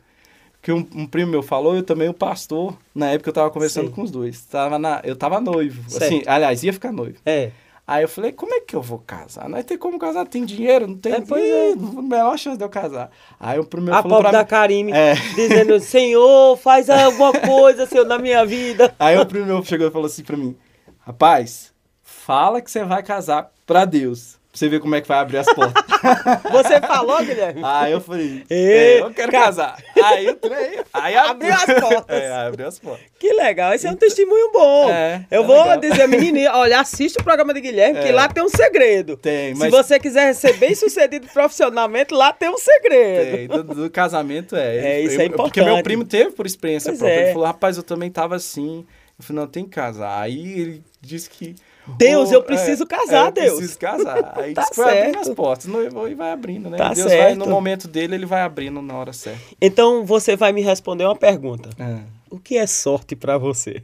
[0.60, 3.89] que um, um, primo meu falou, eu também o pastor, na época eu tava conversando
[3.89, 3.93] Sim.
[3.93, 4.41] com os dois.
[4.41, 5.88] Tava na, eu tava noivo.
[5.88, 6.04] Certo.
[6.04, 7.20] Assim, aliás, ia ficar noivo.
[7.24, 7.52] É.
[7.88, 9.47] Aí eu falei, como é que eu vou casar?
[9.47, 11.13] Não tem como casar, tem dinheiro, não tem.
[11.13, 11.73] É, pois é.
[11.73, 13.10] Melhor chance de eu casar.
[13.39, 15.15] Aí o primeiro A falou pobre da Karime, é.
[15.36, 18.93] dizendo, Senhor, faz alguma coisa, Senhor, na minha vida.
[19.00, 20.54] Aí o primeiro chegou e falou assim pra mim,
[21.00, 21.73] rapaz,
[22.04, 25.54] fala que você vai casar pra Deus você ver como é que vai abrir as
[25.54, 25.84] portas.
[26.52, 27.62] Você falou, Guilherme?
[27.63, 29.78] Aí eu falei, é, eu quero casar.
[30.04, 32.17] Aí eu entrei, aí abriu as portas.
[32.17, 33.06] É, abriu as portas.
[33.20, 34.89] Que legal, esse é um testemunho bom.
[34.89, 35.80] É, eu é vou legal.
[35.80, 38.04] dizer, menino, olha, assiste o programa de Guilherme, é.
[38.04, 39.17] que lá tem um segredo.
[39.17, 39.65] Tem, mas...
[39.65, 43.38] Se você quiser ser bem sucedido profissionalmente, lá tem um segredo.
[43.38, 44.78] Tem, do, do casamento é.
[44.78, 45.54] É, isso eu, é importante.
[45.54, 47.20] Porque meu primo teve por experiência pois própria.
[47.20, 47.24] É.
[47.24, 48.86] Ele falou, rapaz, eu também tava assim.
[49.20, 50.22] Eu falei, não, tem que casar.
[50.22, 51.56] Aí ele disse que
[51.95, 53.47] Deus, eu preciso é, casar, é, Deus.
[53.47, 54.34] Eu preciso casar.
[54.38, 56.78] Aí tá vai abrindo as portas, e vai abrindo, né?
[56.78, 57.23] Tá Deus certo.
[57.23, 59.39] vai, no momento dele, ele vai abrindo na hora certa.
[59.62, 61.69] Então, você vai me responder uma pergunta.
[61.80, 62.00] É.
[62.30, 63.82] O que é sorte para você?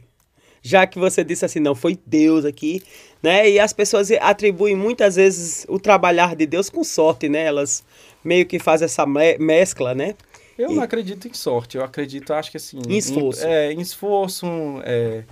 [0.62, 2.82] Já que você disse assim, não, foi Deus aqui,
[3.22, 3.48] né?
[3.48, 7.44] E as pessoas atribuem muitas vezes o trabalhar de Deus com sorte, né?
[7.44, 7.82] Elas
[8.22, 10.14] meio que fazem essa mescla, né?
[10.56, 10.74] Eu e...
[10.74, 12.80] não acredito em sorte, eu acredito, acho que assim...
[12.88, 13.44] Em esforço.
[13.44, 14.46] Em, é, em esforço,
[14.84, 15.24] é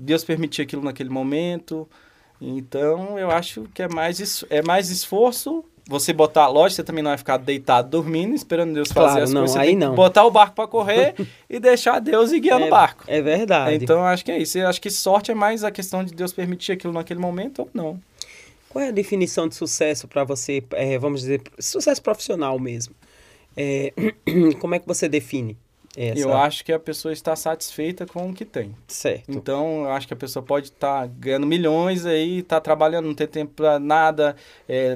[0.00, 1.88] Deus permitiu aquilo naquele momento.
[2.40, 7.10] Então, eu acho que é mais, é mais esforço você botar, lógico, você também não
[7.10, 9.56] vai ficar deitado dormindo, esperando Deus fazer claro, as não, coisas.
[9.56, 9.96] Você aí não.
[9.96, 11.14] botar o barco para correr
[11.50, 13.04] e deixar Deus ir guiando é, o barco.
[13.08, 13.82] É verdade.
[13.82, 14.56] Então, eu acho que é isso.
[14.56, 17.70] Eu acho que sorte é mais a questão de Deus permitir aquilo naquele momento ou
[17.74, 18.00] não.
[18.68, 22.94] Qual é a definição de sucesso para você, é, vamos dizer, sucesso profissional mesmo?
[23.56, 23.92] É,
[24.60, 25.58] como é que você define?
[25.96, 26.20] Essa...
[26.20, 28.74] Eu acho que a pessoa está satisfeita com o que tem.
[28.86, 29.24] Certo.
[29.28, 33.14] Então, eu acho que a pessoa pode estar tá ganhando milhões aí, está trabalhando, não
[33.14, 34.36] tem tempo para nada.
[34.68, 34.94] É,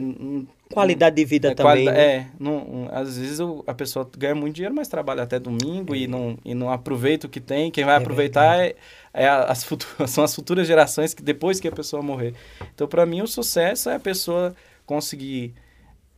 [0.72, 1.87] qualidade de vida é, também.
[1.87, 2.00] Né?
[2.00, 5.98] É, não, às vezes a pessoa ganha muito dinheiro, mas trabalha até domingo é.
[5.98, 7.72] e, não, e não aproveita o que tem.
[7.72, 8.74] Quem vai é aproveitar é,
[9.12, 12.35] é, as futuras, são as futuras gerações que depois que a pessoa morrer.
[12.72, 14.54] Então, para mim, o sucesso é a pessoa
[14.87, 15.54] conseguir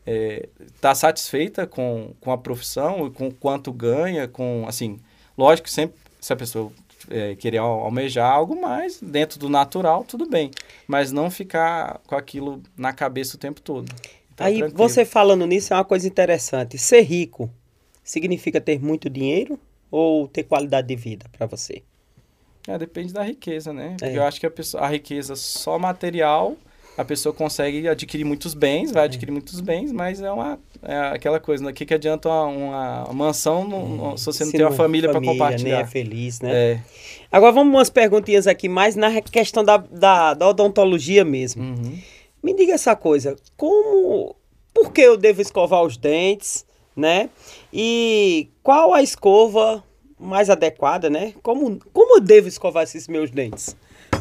[0.07, 0.49] é,
[0.81, 5.01] tá satisfeita com, com a profissão, com quanto ganha, com, assim,
[5.37, 6.73] lógico, sempre se a pessoa
[7.11, 10.51] é, querer almejar algo mais dentro do natural, tudo bem,
[10.87, 13.93] mas não ficar com aquilo na cabeça o tempo todo.
[14.35, 14.77] Tá Aí, tranquilo.
[14.77, 16.79] você falando nisso, é uma coisa interessante.
[16.79, 17.51] Ser rico
[18.05, 19.59] significa ter muito dinheiro
[19.91, 21.83] ou ter qualidade de vida para você?
[22.69, 23.97] É, depende da riqueza, né?
[24.03, 24.17] É.
[24.17, 26.57] eu acho que a, pessoa, a riqueza só material
[26.97, 31.41] a pessoa consegue adquirir muitos bens, vai adquirir muitos bens, mas é uma é aquela
[31.41, 31.71] coisa, né?
[31.71, 34.73] O que, que adianta uma, uma mansão no, no, se você não se tem uma
[34.73, 35.79] família, para compartilhar?
[35.79, 36.53] Nem é feliz, né?
[36.55, 36.81] É.
[37.31, 41.63] Agora vamos umas perguntinhas aqui, mais na questão da, da, da odontologia mesmo.
[41.63, 41.99] Uhum.
[42.43, 44.37] Me diga essa coisa, como...
[44.73, 47.31] Por que eu devo escovar os dentes, né?
[47.73, 49.83] E qual a escova
[50.19, 51.33] mais adequada, né?
[51.43, 53.75] Como, como eu devo escovar esses meus dentes?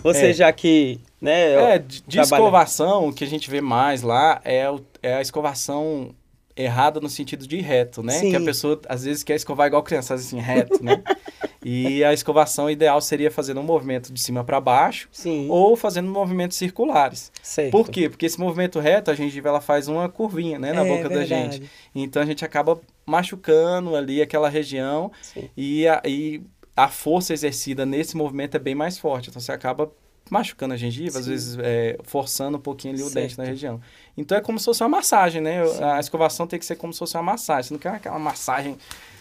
[0.06, 0.34] Você é.
[0.34, 1.76] já que né?
[1.76, 5.22] É, de, de escovação, o que a gente vê mais lá é, o, é a
[5.22, 6.14] escovação
[6.56, 8.14] errada no sentido de reto, né?
[8.14, 8.30] Sim.
[8.30, 11.04] Que a pessoa às vezes quer escovar igual criança, assim, reto, né?
[11.66, 15.48] e a escovação ideal seria fazendo um movimento de cima para baixo Sim.
[15.50, 17.32] ou fazendo movimentos circulares.
[17.42, 17.72] Certo.
[17.72, 18.08] Por quê?
[18.08, 21.30] Porque esse movimento reto, a gengiva ela faz uma curvinha, né, na é, boca verdade.
[21.30, 21.70] da gente.
[21.94, 25.12] Então a gente acaba machucando ali aquela região
[25.58, 26.42] e a, e
[26.76, 29.30] a força exercida nesse movimento é bem mais forte.
[29.30, 29.92] Então você acaba
[30.30, 31.20] machucando a gengiva, Sim.
[31.20, 33.80] às vezes é, forçando um pouquinho ali o dente na região.
[34.18, 35.66] Então é como se fosse uma massagem, né?
[35.66, 35.84] Sim.
[35.84, 37.64] A escovação tem que ser como se fosse uma massagem.
[37.64, 38.78] Você não quer aquela massagem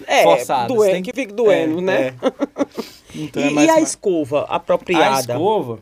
[0.06, 0.68] é, forçada.
[0.68, 2.06] Doendo, tem que fique doendo, é, né?
[2.08, 2.14] É.
[3.16, 5.14] Então e, é e a escova apropriada?
[5.14, 5.78] A escova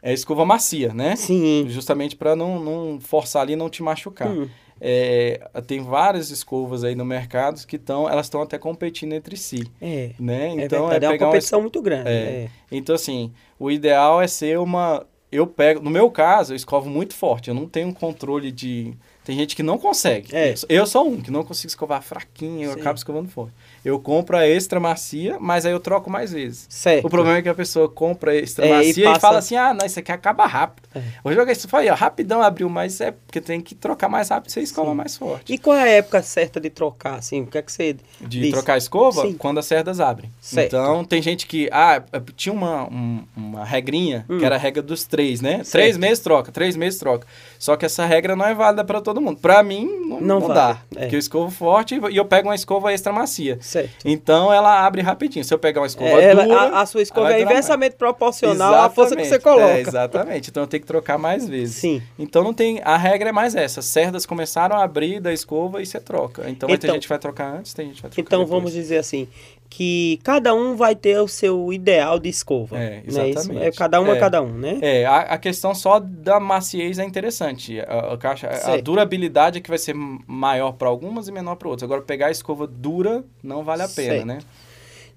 [0.00, 1.14] é escova macia, né?
[1.16, 1.66] Sim.
[1.68, 4.28] Justamente para não, não forçar ali e não te machucar.
[4.28, 4.48] Hum.
[4.84, 9.62] É, tem várias escovas aí no mercado que estão, elas estão até competindo entre si.
[9.80, 10.10] É.
[10.18, 10.54] Né?
[10.58, 11.62] Então é, é, uma competição uma...
[11.62, 12.08] muito grande.
[12.08, 12.12] É.
[12.12, 12.48] é.
[12.68, 17.14] Então assim, o ideal é ser uma, eu pego, no meu caso, eu escovo muito
[17.14, 17.48] forte.
[17.48, 18.92] Eu não tenho controle de
[19.24, 20.34] Tem gente que não consegue.
[20.34, 20.52] É.
[20.68, 22.80] Eu sou um que não consigo escovar fraquinho, eu Sim.
[22.80, 23.54] acabo escovando forte.
[23.84, 26.66] Eu compro a extra macia, mas aí eu troco mais vezes.
[26.68, 27.06] Certo.
[27.06, 29.56] O problema é que a pessoa compra extra É, e macia e, passa- fala assim:
[29.56, 30.88] ah, não, isso aqui acaba rápido.
[30.94, 31.00] É.
[31.24, 34.50] Vou jogar isso aí, ó, rapidão abriu, mas é porque tem que trocar mais rápido,
[34.52, 34.96] você escova Sim.
[34.96, 35.52] mais forte.
[35.52, 37.42] E qual é a época certa de trocar, assim?
[37.42, 38.52] O que é que você De diz?
[38.52, 39.34] trocar a escova Sim.
[39.34, 40.30] quando as cerdas abrem.
[40.40, 40.66] Certo.
[40.76, 41.68] Então, tem gente que.
[41.72, 42.02] Ah,
[42.36, 44.38] tinha uma, um- uma regrinha, Hum.
[44.38, 45.56] que era a regra dos três, né?
[45.64, 45.70] Certo.
[45.72, 47.26] Três meses troca, três meses troca.
[47.58, 49.40] Só que essa regra não é válida para todo mundo.
[49.40, 50.78] Para mim, não, Não não, vale, dá.
[50.94, 51.00] é.
[51.00, 53.58] Porque eu escovo forte e eu pego uma escova extra macia.
[53.60, 53.71] Certo.
[54.04, 55.44] Então, ela abre rapidinho.
[55.44, 56.60] Se eu pegar uma escova É, ela- dura.
[56.60, 59.58] a, a sua escova é inversamente proporcional à força que você Exatamente.
[59.60, 59.72] coloca.
[59.76, 60.50] É, exatamente.
[60.50, 61.76] Então eu tenho que trocar mais vezes.
[61.76, 62.02] Sim.
[62.18, 62.80] Então não tem.
[62.84, 63.80] A regra é mais essa.
[63.80, 66.48] As cerdas começaram a abrir da escova e você troca.
[66.48, 68.50] Então, Então- gente que vai trocar antes, tem gente que vai trocar Então depois.
[68.58, 69.28] vamos dizer assim,
[69.74, 72.78] que cada um vai ter o seu ideal de escova.
[72.78, 73.20] É, não isso?
[73.20, 73.66] exatamente.
[73.66, 74.20] É cada um a É.
[74.20, 74.78] cada um, né?
[74.82, 77.80] É, a, a questão só da maciez é interessante.
[77.80, 81.84] A, a a durabilidade é que vai ser maior para algumas e menor para outras.
[81.84, 84.26] Agora, pegar a escova dura não vale a pena, Certo.
[84.26, 84.38] né?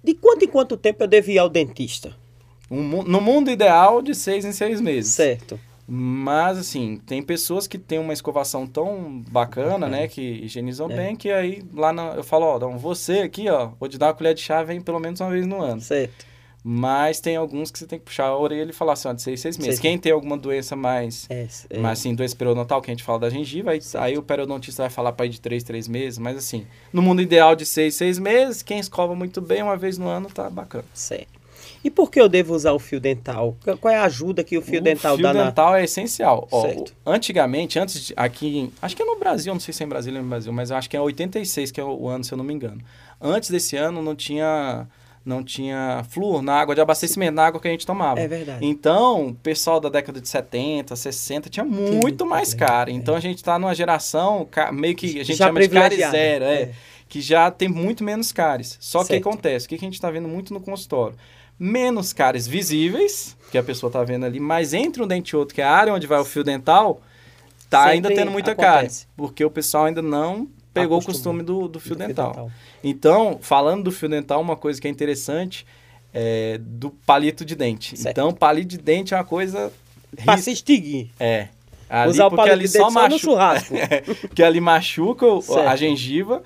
[0.01, 2.15] De quanto em quanto tempo eu devo ir ao dentista?
[2.71, 5.13] Um no mundo ideal, de seis em seis meses.
[5.13, 5.59] Certo.
[5.87, 9.87] Mas, assim, tem pessoas que têm uma escovação tão bacana, Bacana.
[9.87, 10.07] né?
[10.07, 10.95] Que higienizam É.
[10.95, 14.07] bem, que aí lá na, eu falo, ó, então, você aqui, ó, vou te dar
[14.07, 15.79] uma colher de chá, vem pelo menos uma vez no ano.
[15.81, 16.25] Certo.
[16.67, 19.21] Mas tem alguns que você tem que puxar a orelha e falar assim, ó, de
[19.21, 19.75] seis, seis meses.
[19.75, 21.77] Seis Quem tem alguma doença mais, É, é.
[21.77, 24.03] mais assim, doença periodontal, que a gente fala da gengiva, aí, Certo.
[24.03, 26.17] aí o periodontista vai falar para ir de três, três meses.
[26.17, 29.99] Mas, assim, no mundo ideal de seis, seis meses, quem escova muito bem uma vez
[29.99, 30.85] no ano, tá bacana.
[30.91, 31.34] Certo.
[31.85, 33.55] E por que eu devo usar o fio dental?
[33.63, 35.43] Qu- Qual é a ajuda que o fio dental fio dá na...
[35.45, 36.47] dental é essencial.
[36.51, 36.95] Ó, Certo.
[37.05, 39.89] o- antigamente, antes de, aqui, acho que é no Brasil, não sei se é em
[39.89, 42.33] Brasília ou no Brasil, mas acho que é 86 que é o, o ano, se
[42.33, 42.81] eu não me engano.
[43.21, 44.87] Antes desse ano não tinha
[45.23, 48.19] não tinha flúor na água de abastecimento, na água que a gente tomava.
[48.19, 48.63] É verdade.
[48.63, 52.89] Então, o pessoal da década de 70, 60 tinha muito muito mais problema, caro.
[52.91, 56.45] Então a gente tá numa geração meio que a gente Já chama de privilegiada, zero,
[56.45, 56.71] é, é.
[57.09, 58.77] que já tem muito menos cáries.
[58.79, 59.27] Só que o que Certo.
[59.29, 59.65] acontece?
[59.65, 61.15] O que a gente está vendo muito no consultório?
[61.57, 65.55] Menos cáries visíveis, que a pessoa está vendo ali, mas entre um dente e outro,
[65.55, 67.01] que é a área onde vai o fio dental,
[67.69, 68.79] tá Sempre ainda tendo muita cárie.
[68.79, 69.07] acontece.
[69.15, 71.39] Porque o pessoal ainda não pegou o Acostumou.
[71.39, 72.29] costume do, do fio Do fio dental.
[72.31, 72.51] dental.
[72.83, 75.65] Então, falando do fio dental, uma coisa que é interessante
[76.13, 77.97] é do palito de dente.
[77.97, 78.11] Certo.
[78.17, 79.71] Então, palito de dente é uma coisa.
[80.23, 81.09] Pra se extinguir.
[81.19, 81.47] É.
[81.89, 83.73] Ali, Usar o palito ali de dente só no churrasco.
[84.27, 86.41] porque ali machuca o- a gengiva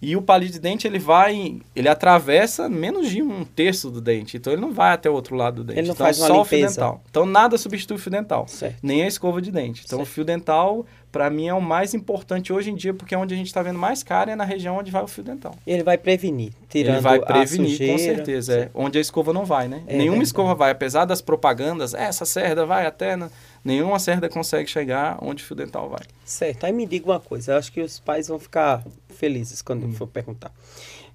[0.00, 4.36] e o palito de dente ele vai, ele atravessa menos de um terço do dente,
[4.36, 5.78] então ele não vai até o outro lado do dente.
[5.80, 6.74] Ele não então faz uma só o fio limpeza.
[6.76, 7.02] dental.
[7.10, 8.76] Então nada substitui o fio dental, Certo.
[8.82, 9.82] nem a escova de dente.
[9.84, 10.08] Então Certo.
[10.08, 13.32] o fio dental para mim é o mais importante hoje em dia, porque é onde
[13.34, 15.54] a gente está vendo mais cara é na região onde vai o fio dental.
[15.66, 17.92] Ele vai prevenir, tirando Ele vai prevenir, sujeira.
[17.94, 18.54] com certeza.
[18.54, 19.82] É, onde a escova não vai, né?
[19.86, 23.16] É Nenhuma escova vai, apesar das propagandas, "É, essa cerda vai até.
[23.16, 23.30] Na...
[23.64, 26.00] Nenhuma cerda consegue chegar onde o fio dental vai.
[26.24, 26.64] Certo.
[26.64, 29.92] Aí me diga uma coisa, eu acho que os pais vão ficar felizes quando Hum.
[29.92, 30.52] for perguntar.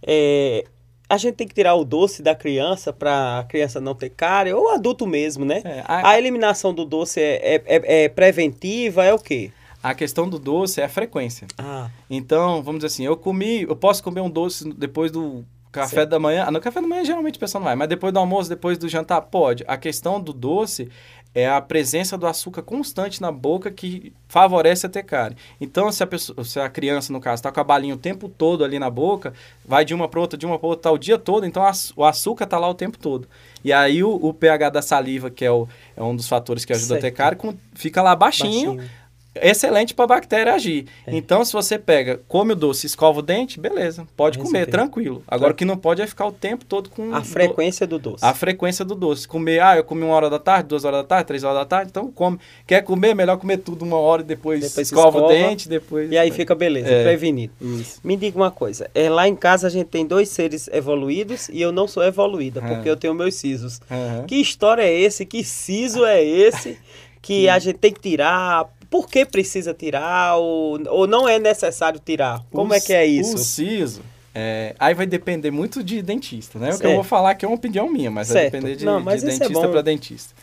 [0.01, 0.65] É,
[1.10, 4.53] a gente tem que tirar o doce da criança para a criança não ter cárie,
[4.53, 5.62] ou adulto mesmo, né?
[5.63, 9.51] É, A eliminação do doce é, é, é- é preventiva, é o quê?
[9.82, 11.45] A questão do doce é a frequência.
[11.58, 15.95] Ah, Então, vamos dizer assim, eu comi, eu posso comer um doce depois do café
[15.97, 16.10] Certo.
[16.10, 16.45] da manhã.
[16.47, 18.77] Ah, No café da manhã geralmente a pessoa não vai, mas depois do almoço, depois
[18.77, 19.63] do jantar, pode.
[19.67, 20.89] A questão do doce
[21.36, 25.36] é a presença do açúcar constante na boca que favorece a ter cárie.
[25.60, 28.30] Então, se a, pessoa, se a criança, no caso, está com a balinha o tempo
[28.30, 29.34] todo ali na boca,
[29.65, 31.72] vai de uma para outra, de uma para outra, tá o dia todo, então a-
[31.96, 33.28] o açúcar tá lá o tempo todo.
[33.63, 36.74] E aí o, o pH da saliva, que é, o, é um dos fatores que
[36.74, 37.15] ajuda a ter Certo.
[37.15, 38.89] cárie, fica lá baixinho baixinho.
[39.36, 40.86] Excelente para a bactéria agir.
[41.08, 41.15] É.
[41.15, 45.24] Então, se você pega, come o doce, escova o dente, beleza, pode comer, tranquilo.
[45.28, 48.24] Agora, o que não pode é ficar o tempo todo com A frequência do doce.
[48.24, 49.28] a frequência do doce.
[49.28, 51.65] Comer, ah, eu comi uma hora da tarde, duas horas da tarde, três horas da
[51.65, 52.38] tarde, então come.
[52.67, 56.12] Quer comer, melhor comer tudo uma hora e depois, Depois escova, o escova, dente, depois...
[56.12, 57.04] E aí fica beleza, É.
[57.04, 57.54] prevenido.
[57.62, 58.00] Isso.
[58.04, 61.62] Me diga uma coisa, é, lá em casa a gente tem dois seres evoluídos e
[61.62, 62.67] eu não sou evoluída, Ah.
[62.67, 63.80] porque eu tenho meus sisos.
[64.28, 65.26] Que história é esse?
[65.26, 66.78] Que siso é esse
[67.22, 68.67] que a gente tem que tirar?
[68.93, 70.36] Por que precisa tirar?
[70.36, 72.45] Ou, ou não é necessário tirar?
[72.51, 73.34] Como O é que é isso?
[73.34, 74.03] O siso,
[74.36, 76.67] é, aí vai depender muito de dentista, né?
[76.67, 76.89] O que Certo.
[76.91, 78.51] eu vou falar aqui é uma opinião minha, mas vai Certo.
[78.53, 79.71] depender de, Não, de é dentista bom.
[79.71, 80.36] para dentista.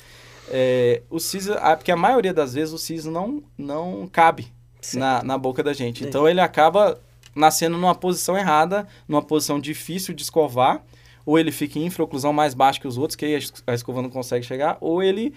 [0.51, 4.49] É, o siso, porque a maioria das vezes o siso não, não cabe
[4.81, 4.99] Certo.
[5.01, 6.05] na, na boca da gente.
[6.05, 6.09] É.
[6.09, 7.01] Então ele acaba
[7.33, 10.83] nascendo numa posição errada, numa posição difícil de escovar,
[11.25, 14.11] ou ele fica em infraoclusão mais baixa que os outros, que aí a escova não
[14.11, 15.33] consegue chegar, ou ele,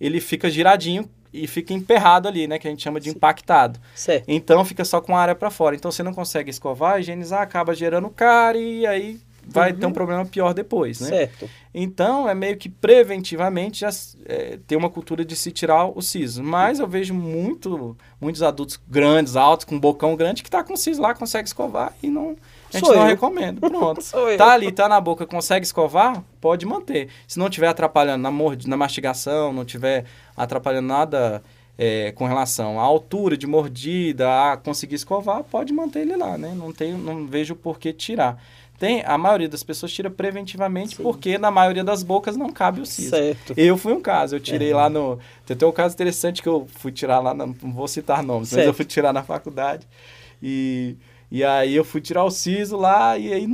[0.00, 1.08] ele fica giradinho
[1.42, 2.58] e fica emperrado ali, né?
[2.58, 3.78] Que a gente chama de impactado.
[3.94, 4.24] Certo.
[4.28, 5.76] Então fica só com a área para fora.
[5.76, 10.24] Então você não consegue escovar, higienizar, acaba gerando cárie e aí vai ter um problema
[10.24, 11.08] pior depois, né?
[11.08, 11.48] Certo.
[11.72, 13.90] Então, é meio que preventivamente já
[14.24, 16.42] é, tem uma cultura de se tirar o siso.
[16.42, 20.74] Mas eu vejo muito, muitos adultos grandes, altos, com um bocão grande, que tá com
[20.74, 22.36] o siso lá, consegue escovar e não...
[22.68, 23.08] A gente Sou não eu.
[23.08, 23.60] recomenda.
[23.68, 24.02] Pronto.
[24.02, 24.36] Sou eu.
[24.36, 27.08] tá ali, tá na boca, consegue escovar, pode manter.
[27.28, 28.66] Se não tiver atrapalhando na, mord...
[28.66, 30.04] na mastigação, não tiver
[30.36, 31.42] atrapalhando nada
[31.78, 36.52] é, com relação à altura de mordida, a conseguir escovar, pode manter ele lá, né?
[36.56, 38.42] Não, tem, não vejo por que tirar.
[38.78, 41.02] Tem, a maioria das pessoas tira preventivamente Sim.
[41.02, 43.10] porque na maioria das bocas não cabe o siso.
[43.10, 43.54] Certo.
[43.56, 44.74] Eu fui um caso, eu tirei É.
[44.74, 45.18] lá no.
[45.46, 48.56] Tem um caso interessante que eu fui tirar lá, na, não vou citar nomes, mas
[48.56, 48.66] Certo.
[48.66, 49.86] eu fui tirar na faculdade.
[50.42, 50.96] E,
[51.30, 53.48] e aí eu fui tirar o siso lá, e aí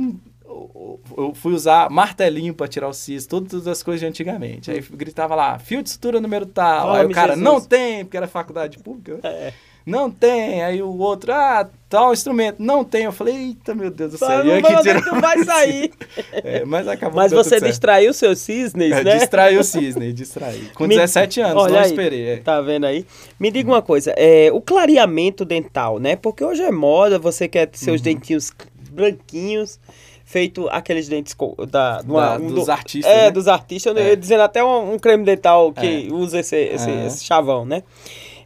[1.17, 4.69] eu fui usar martelinho para tirar o siso, todas as coisas de antigamente.
[4.71, 6.91] Aí gritava lá, fio de sutura número tal.
[6.93, 7.43] aí o cara, Jesus.
[7.43, 9.19] não tem, porque era faculdade pública.
[9.23, 9.53] É.
[9.85, 10.63] Não tem.
[10.63, 13.03] Aí o outro, ah, tal instrumento, não tem.
[13.03, 14.29] Eu falei, eita, meu Deus do céu.
[14.39, 14.61] E não eu
[15.01, 15.91] que vai, o sair.
[16.31, 19.17] É, mas acabou Mas você distraiu os seus cisnes, É, né?
[19.17, 20.69] Distraiu o cisne, distraí.
[20.75, 21.85] Com Me- 17 anos, Olha não aí.
[21.87, 22.29] esperei.
[22.29, 22.37] é.
[22.37, 23.05] Tá vendo aí?
[23.37, 26.15] Me diga uma coisa, é, o clareamento dental, né?
[26.15, 27.83] Porque hoje é moda, você quer ter Uhum.
[27.83, 28.51] seus dentinhos
[28.89, 29.79] branquinhos,
[30.25, 31.35] feito aqueles dentes
[31.69, 33.31] da, uma- Da- um dos do- artistas, É, né?
[33.31, 34.15] dos artistas, É.
[34.15, 36.13] dizendo até um, um creme dental que É.
[36.13, 37.83] usa esse, esse, esse chavão, né?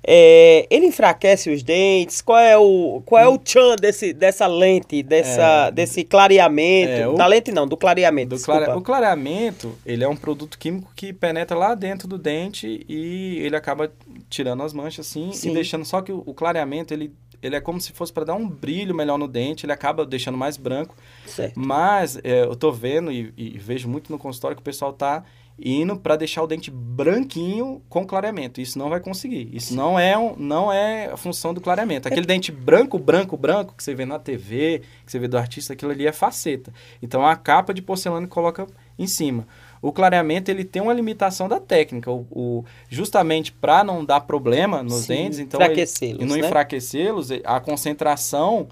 [0.09, 2.21] É, ele enfraquece os dentes?
[2.21, 5.71] Qual é o, qual é o tchan desse, dessa lente, dessa, É.
[5.71, 6.91] desse clareamento?
[6.91, 10.57] É, o- Da lente não, do clareamento, Do clare- O clareamento, ele é um produto
[10.57, 13.91] químico que penetra lá dentro do dente e ele acaba
[14.29, 15.51] tirando as manchas assim Sim.
[15.51, 18.35] e deixando só que o, o clareamento ele ele é como se fosse para dar
[18.35, 20.95] um brilho melhor no dente, ele acaba deixando mais branco.
[21.25, 21.59] Certo.
[21.59, 25.23] Mas é, eu tô vendo e, e vejo muito no consultório que o pessoal tá
[25.59, 28.61] indo para deixar o dente branquinho com clareamento.
[28.61, 29.49] Isso não vai conseguir.
[29.51, 32.07] Isso não é, um, não é a função do clareamento.
[32.07, 35.73] Aquele dente branco, branco, branco que você vê na TV, que você vê do artista,
[35.73, 36.71] aquilo ali é faceta.
[37.01, 38.67] Então é a capa de porcelana que coloca
[38.99, 39.47] em cima.
[39.81, 44.81] O clareamento ele tem uma limitação da técnica, o, o- justamente para não dar problema
[44.81, 46.45] nos Sim, dentes, então enfraquecê-los, e não né?
[46.47, 48.67] enfraquecê-los, a concentração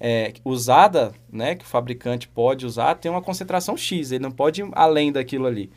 [0.00, 4.62] é, usada, né, que o fabricante pode usar, tem uma concentração X, ele não pode
[4.62, 5.70] ir além daquilo ali.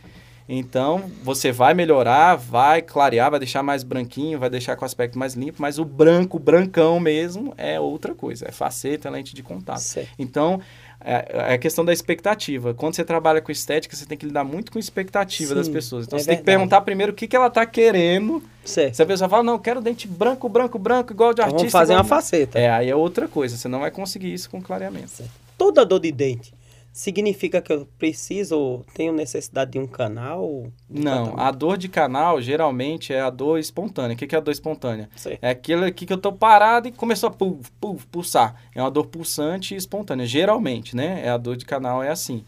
[0.52, 5.18] Então, você vai melhorar, vai clarear, vai deixar mais branquinho, vai deixar com o aspecto
[5.20, 9.44] mais limpo, mas o branco, brancão mesmo, é outra coisa, é faceta, é lente de
[9.44, 9.78] contato.
[9.82, 10.10] Certo.
[10.18, 10.60] Então,
[11.02, 12.74] é, é a questão da expectativa.
[12.74, 15.70] Quando você trabalha com estética, você tem que lidar muito com a expectativa Sim, das
[15.70, 16.06] pessoas.
[16.06, 16.58] Então, é você tem que verdade.
[16.58, 18.44] perguntar primeiro o que, que ela está querendo.
[18.66, 18.96] Certo.
[18.96, 21.60] Se a pessoa fala, não, eu quero dente branco, branco, branco, igual de Então artista.
[21.60, 22.60] vamos fazer igual uma faceta.
[22.60, 23.56] É, aí é outra coisa.
[23.56, 25.24] Você não vai conseguir isso com clareamento.
[25.58, 26.54] Toda dor de dente
[26.92, 30.68] significa que eu preciso, tenho necessidade de um canal?
[30.90, 31.40] de Não, tratamento?
[31.40, 34.16] a dor de canal geralmente é a dor espontânea.
[34.16, 35.10] O que é a dor espontânea?
[35.16, 35.40] Certo.
[35.42, 38.56] É aquele aqui que eu tô parado e começou a pu- pu- pulsar.
[38.76, 40.26] É uma dor pulsante e espontânea.
[40.26, 41.22] Geralmente, né?
[41.26, 42.44] É a dor de canal, é assim.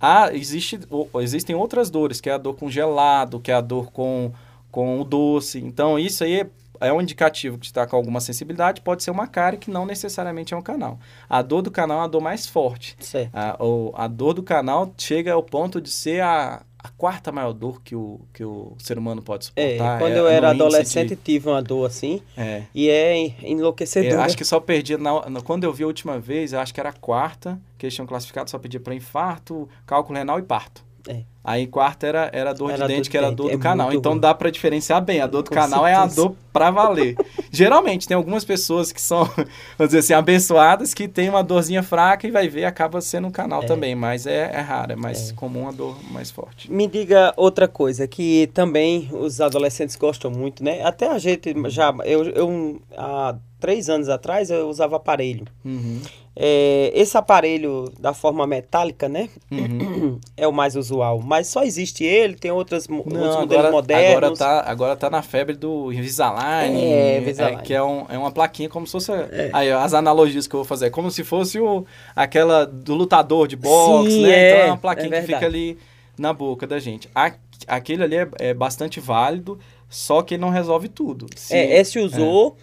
[0.00, 0.78] Ah, existe,
[1.22, 4.32] existem outras dores, que é a dor com gelado, que é a dor com,
[4.70, 5.60] com o doce.
[5.60, 6.46] Então, isso aí é,
[6.80, 8.80] é um indicativo que está com alguma sensibilidade.
[8.80, 10.98] Pode ser uma cárie que não necessariamente é um canal.
[11.28, 12.96] A dor do canal é a dor mais forte.
[13.00, 13.34] Certo.
[13.34, 17.52] A, o- a dor do canal chega ao ponto de ser a, a quarta maior
[17.52, 19.98] dor que o, que o ser humano pode É, suportar.
[19.98, 22.62] quando É eu era adolescente de- tive uma dor assim é.
[22.74, 23.16] e é
[23.48, 24.10] enlouquecedor.
[24.12, 26.74] Eu acho que só perdia, na, na- quando eu vi a última vez, eu acho
[26.74, 30.42] que era a quarta, que eles tinham classificado, só pedia para infarto, cálculo renal e
[30.42, 30.84] parto.
[31.08, 31.22] É.
[31.46, 33.52] Aí quarta era, era a dor Era de dente, de que era a dor é
[33.52, 33.88] do canal.
[33.88, 34.20] muito Então ruim.
[34.22, 35.20] dá para diferenciar bem.
[35.20, 36.16] A dor do Com canal é a certeza.
[36.22, 37.16] dor pra valer.
[37.52, 39.24] Geralmente, tem algumas pessoas que são,
[39.76, 43.30] vamos dizer assim, abençoadas, que tem uma dorzinha fraca e vai ver, acaba sendo um
[43.30, 43.66] canal É.
[43.66, 43.94] também.
[43.94, 46.72] Mas é, é raro, é mais comum a dor mais forte.
[46.72, 50.82] Me diga outra coisa que também os adolescentes gostam muito, né?
[50.82, 51.94] Até a gente já.
[52.04, 55.44] Eu, eu há três anos atrás eu usava aparelho.
[55.64, 56.00] Uhum,
[56.36, 59.28] É, esse aparelho da forma metálica, né?
[59.50, 60.18] uhum.
[60.36, 61.20] É o mais usual.
[61.34, 64.40] Mas só existe ele, tem outras, mo- outros Não, modelos agora, modernos.
[64.40, 66.80] agora, tá, agora tá na febre do Invisalign.
[66.80, 67.62] É, Invisalign.
[67.62, 69.10] que é, um, é uma plaquinha como se fosse.
[69.52, 70.90] Aí, ó, as analogias que eu vou fazer.
[70.90, 74.30] Como se fosse o, aquela do lutador de boxe, Sim, né?
[74.30, 75.76] é, então é uma plaquinha é que fica ali
[76.16, 77.08] na boca da gente.
[77.12, 77.34] A-
[77.66, 81.26] aquele ali é, é bastante válido, só que não resolve tudo.
[81.34, 82.56] Se- É, esse usou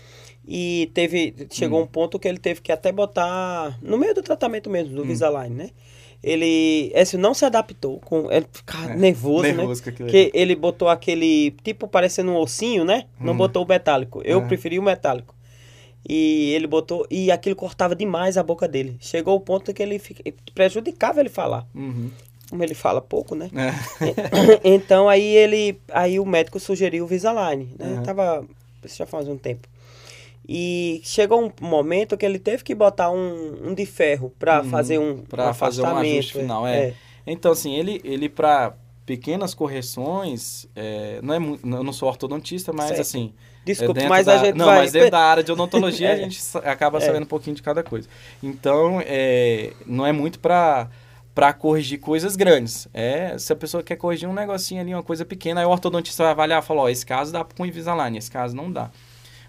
[0.47, 1.35] e teve.
[1.51, 1.83] Chegou Hum.
[1.83, 3.77] um ponto que ele teve que até botar.
[3.81, 4.95] No meio do tratamento mesmo, Hum.
[4.95, 5.69] do Invisalign, né?
[6.23, 6.91] Ele.
[6.93, 7.99] Esse não se adaptou.
[7.99, 9.53] Com, ele ficava É, nervoso, né?
[9.53, 10.09] nervoso ali.
[10.11, 11.51] Que ele botou aquele.
[11.63, 13.05] Tipo parecendo um ossinho, né?
[13.19, 13.37] Não Hum.
[13.37, 14.21] botou o metálico.
[14.23, 14.45] Eu É.
[14.47, 15.33] preferi o metálico.
[16.07, 17.05] E ele botou.
[17.09, 18.97] E aquilo cortava demais a boca dele.
[18.99, 21.65] Chegou o ponto que ele fica, prejudicava ele falar.
[21.73, 22.09] Uhum.
[22.49, 23.49] Como ele fala pouco, né?
[23.55, 23.71] É.
[24.63, 25.79] então aí ele.
[25.91, 27.85] Aí o médico sugeriu o Invisalign, né?
[27.97, 28.03] Uhum.
[28.03, 28.45] Tava.
[28.83, 29.67] Isso já faz um tempo.
[30.47, 34.69] E chegou um momento que ele teve que botar um, um de ferro para Uhum,
[34.69, 36.93] fazer um, um fazer um ajuste final, é.
[37.25, 38.73] Então, assim, ele, ele para
[39.05, 43.01] pequenas correções, é, não é eu não sou ortodontista, mas Certo.
[43.01, 43.33] assim...
[43.63, 44.77] Desculpa, é mas da, a gente Não, vai...
[44.79, 46.13] mas dentro da área de odontologia É.
[46.13, 47.01] a gente acaba É.
[47.01, 48.09] sabendo um pouquinho de cada coisa.
[48.41, 50.89] Então, é, não é muito para
[51.33, 52.89] para corrigir coisas grandes.
[52.93, 56.23] É, se a pessoa quer corrigir um negocinho ali, uma coisa pequena, aí o ortodontista
[56.23, 58.91] vai avaliar e falar, ó, esse caso dá com Invisalign, esse caso não dá.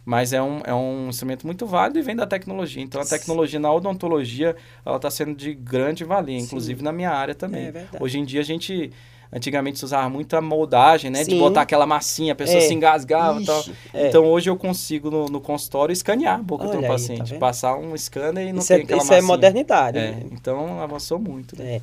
[0.04, 2.82] Mas é um, é um instrumento muito válido e vem da tecnologia.
[2.82, 6.44] Então, a tecnologia na odontologia, ela está sendo de grande valia, Sim.
[6.46, 7.66] inclusive na minha área também.
[7.66, 7.86] É.
[8.00, 8.90] Hoje em dia, a gente...
[9.34, 11.20] Antigamente se usava muito a moldagem, né?
[11.24, 11.38] De Sim.
[11.38, 12.60] botar aquela massinha, a pessoa É.
[12.60, 13.60] se engasgava e tal.
[13.60, 14.08] Ixi, é.
[14.08, 17.38] Então hoje eu consigo no, no consultório escanear a boca Olha do aí, paciente, tá
[17.38, 19.26] passar um scanner e não isso tem é, aquela isso é massinha.
[19.26, 19.96] modernidade.
[19.98, 20.22] É, né?
[20.32, 21.56] então avançou muito.
[21.58, 21.76] né?
[21.76, 21.80] É.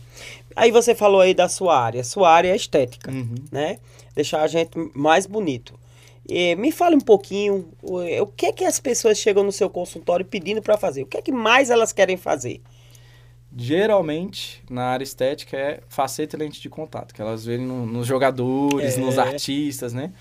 [0.55, 2.03] Aí você falou aí da sua área.
[2.03, 3.33] Sua área é estética, Uhum.
[3.51, 3.79] né?
[4.13, 5.73] Deixar a gente mais bonito.
[6.31, 9.67] E me fale um pouquinho o, o que é que as pessoas chegam no seu
[9.69, 11.01] consultório pedindo para fazer?
[11.01, 12.61] O que é que mais elas querem fazer?
[13.55, 18.05] Geralmente, na área estética, é faceta e lente de contato, que elas veem no- nos
[18.05, 19.01] jogadores, É.
[19.01, 20.11] nos artistas, né?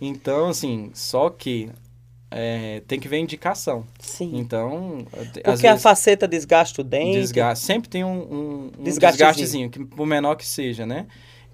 [0.00, 1.70] Então, assim, só que
[2.30, 3.86] é, tem que ver indicação.
[3.98, 4.32] Sim.
[4.34, 4.98] Então,
[5.42, 7.18] Porque a faceta desgasta o dente.
[7.20, 7.64] desgaste.
[7.64, 9.10] Sempre tem um, um, um Desgastezinho.
[9.12, 11.06] desgastezinho, que, por menor que seja, né?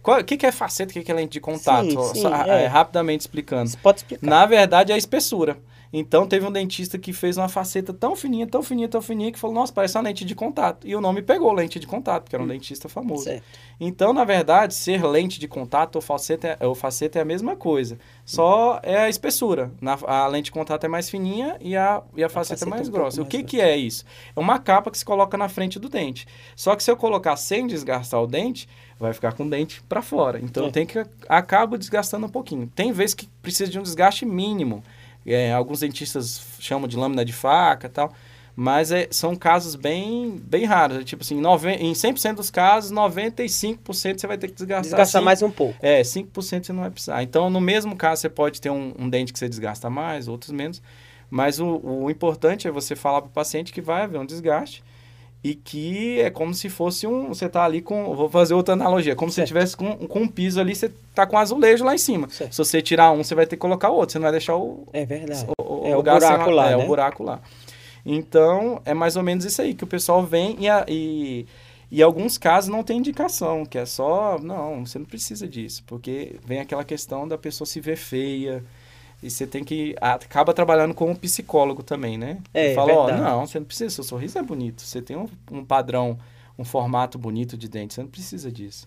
[0.05, 1.91] Qual- O que, que é faceta, o que, que é lente de contato?
[1.91, 2.65] Sim, sim, só, é.
[2.65, 3.71] é, rapidamente explicando.
[3.71, 4.25] Você pode explicar.
[4.25, 5.59] Na verdade, é a espessura.
[5.97, 9.39] Então, teve um dentista que fez uma faceta tão fininha, tão fininha, tão fininha, que
[9.39, 10.85] falou, nossa, parece uma lente de contato.
[10.89, 13.23] E o nome pegou, lente de contato, porque era um dentista famoso.
[13.23, 13.45] Certo.
[13.79, 17.55] Então, na verdade, ser lente de contato ou faceta, é, ou faceta é a mesma
[17.55, 17.97] coisa.
[18.25, 19.71] Só é a espessura.
[19.81, 22.71] Na, a lente de contato é mais fininha e a, e a faceta, faceta é
[22.77, 23.21] mais um grossa.
[23.21, 24.05] mais o que, que é isso?
[24.35, 26.27] É uma capa que se coloca na frente do dente.
[26.57, 30.01] Só que se eu colocar sem desgastar o dente, vai ficar com o dente para
[30.03, 30.39] fora.
[30.43, 30.71] Então, É.
[30.71, 32.71] tem que acabo desgastando um pouquinho.
[32.75, 34.83] Tem vezes que precisa de um desgaste mínimo.
[35.27, 38.13] É, alguns dentistas chamam de lâmina de faca e tal.
[38.57, 40.99] Mas é- são casos bem, bem raros.
[40.99, 44.83] É Tipo assim, nove, em 100% dos casos, 95% você vai ter que desgastar.
[44.83, 45.75] Desgastar mais um pouco.
[45.83, 47.23] É, 5% você não vai precisar.
[47.23, 50.53] Então, no mesmo caso, você pode ter um, um dente que você desgasta mais, outros
[50.53, 50.81] menos.
[51.31, 54.85] Mas o, o importante é você falar para o paciente que vai haver um desgaste
[55.45, 57.29] e que é como se fosse um.
[57.29, 58.15] Você tá ali com.
[58.17, 59.15] Vou fazer outra analogia.
[59.15, 59.49] Como se Certo.
[59.49, 62.29] você tivesse com, com um piso ali, você tá com azulejo lá em cima.
[62.31, 62.53] Certo.
[62.53, 64.13] Se você tirar um, você vai ter que colocar o outro.
[64.15, 65.47] Você não vai deixar o, É verdade.
[65.59, 66.83] o, É, o lugar sem buraco lá, É, né?
[66.83, 67.41] o buraco lá.
[68.07, 71.47] Então, é mais ou menos isso aí, que o pessoal vem e, a- e,
[71.91, 76.37] e alguns casos não tem indicação, que é só, não, você não precisa disso, porque
[76.45, 78.63] vem aquela questão da pessoa se ver feia,
[79.23, 82.39] e você tem que, acaba trabalhando com um psicólogo também, né?
[82.53, 83.23] É, Fala, ó, verdade.
[83.23, 86.19] não, você não precisa, seu sorriso é bonito, você tem um, um padrão,
[86.59, 88.87] um formato bonito de dente, você não precisa disso.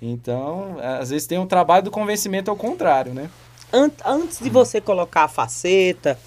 [0.00, 3.30] Então, às vezes tem um trabalho do convencimento ao contrário, né?
[3.72, 6.18] An- antes de você colocar a faceta,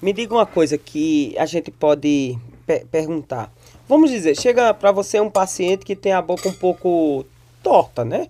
[0.00, 3.50] me diga uma coisa que a gente pode pe- perguntar.
[3.88, 7.24] Vamos dizer, chega para você um paciente que tem a boca um pouco
[7.62, 8.28] torta, né?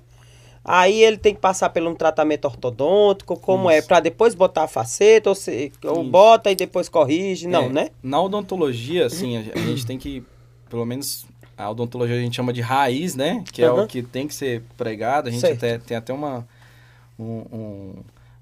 [0.64, 3.78] Aí ele tem que passar por um tratamento ortodôntico, como é?
[3.78, 3.88] Isso.
[3.88, 7.48] Para depois botar a faceta, ou, se, ou bota e depois corrige?
[7.48, 7.88] Não, É, né?
[8.02, 10.22] Na odontologia, assim, a, gente tem que,
[10.70, 11.26] pelo menos
[11.58, 13.42] a odontologia a gente chama de raiz, né?
[13.52, 15.28] Que é o que tem que ser pregado.
[15.28, 16.46] A gente até, tem até uma...
[17.18, 17.94] um- um-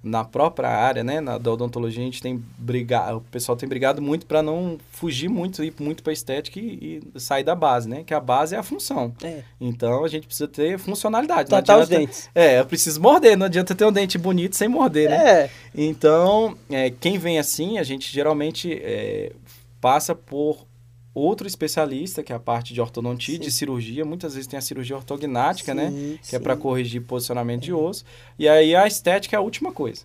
[0.03, 4.01] na própria área, né, na, da odontologia, a gente tem brigado, o pessoal tem brigado
[4.01, 8.03] muito para não fugir muito, ir muito para estética e, e sair da base, né?
[8.05, 9.12] Que a base é a função.
[9.22, 9.42] É.
[9.61, 11.51] Então a gente precisa ter funcionalidade.
[11.51, 12.30] Tratar os adianta- dentes.
[12.34, 15.30] É, eu preciso morder, não adianta ter um dente bonito sem morder, né?
[15.30, 15.51] É.
[15.74, 19.32] Então, é, quem vem assim, a gente geralmente é,
[19.80, 20.66] passa por
[21.14, 23.40] outro especialista, que é a parte de ortodontia, Sim.
[23.40, 24.04] de cirurgia.
[24.04, 25.90] Muitas vezes tem a cirurgia ortognática, né?
[25.90, 26.42] Sim, Que é sim.
[26.42, 28.04] para corrigir posicionamento de osso.
[28.38, 30.04] E aí a estética é a última coisa.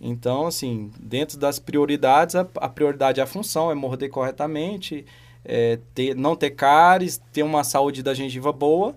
[0.00, 5.06] Então, assim, dentro das prioridades, a, a prioridade é a função, é morder corretamente,
[5.44, 8.94] é, ter, não ter cáries, ter uma saúde da gengiva boa.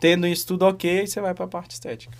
[0.00, 2.16] Tendo isso tudo ok, você vai para a parte estética.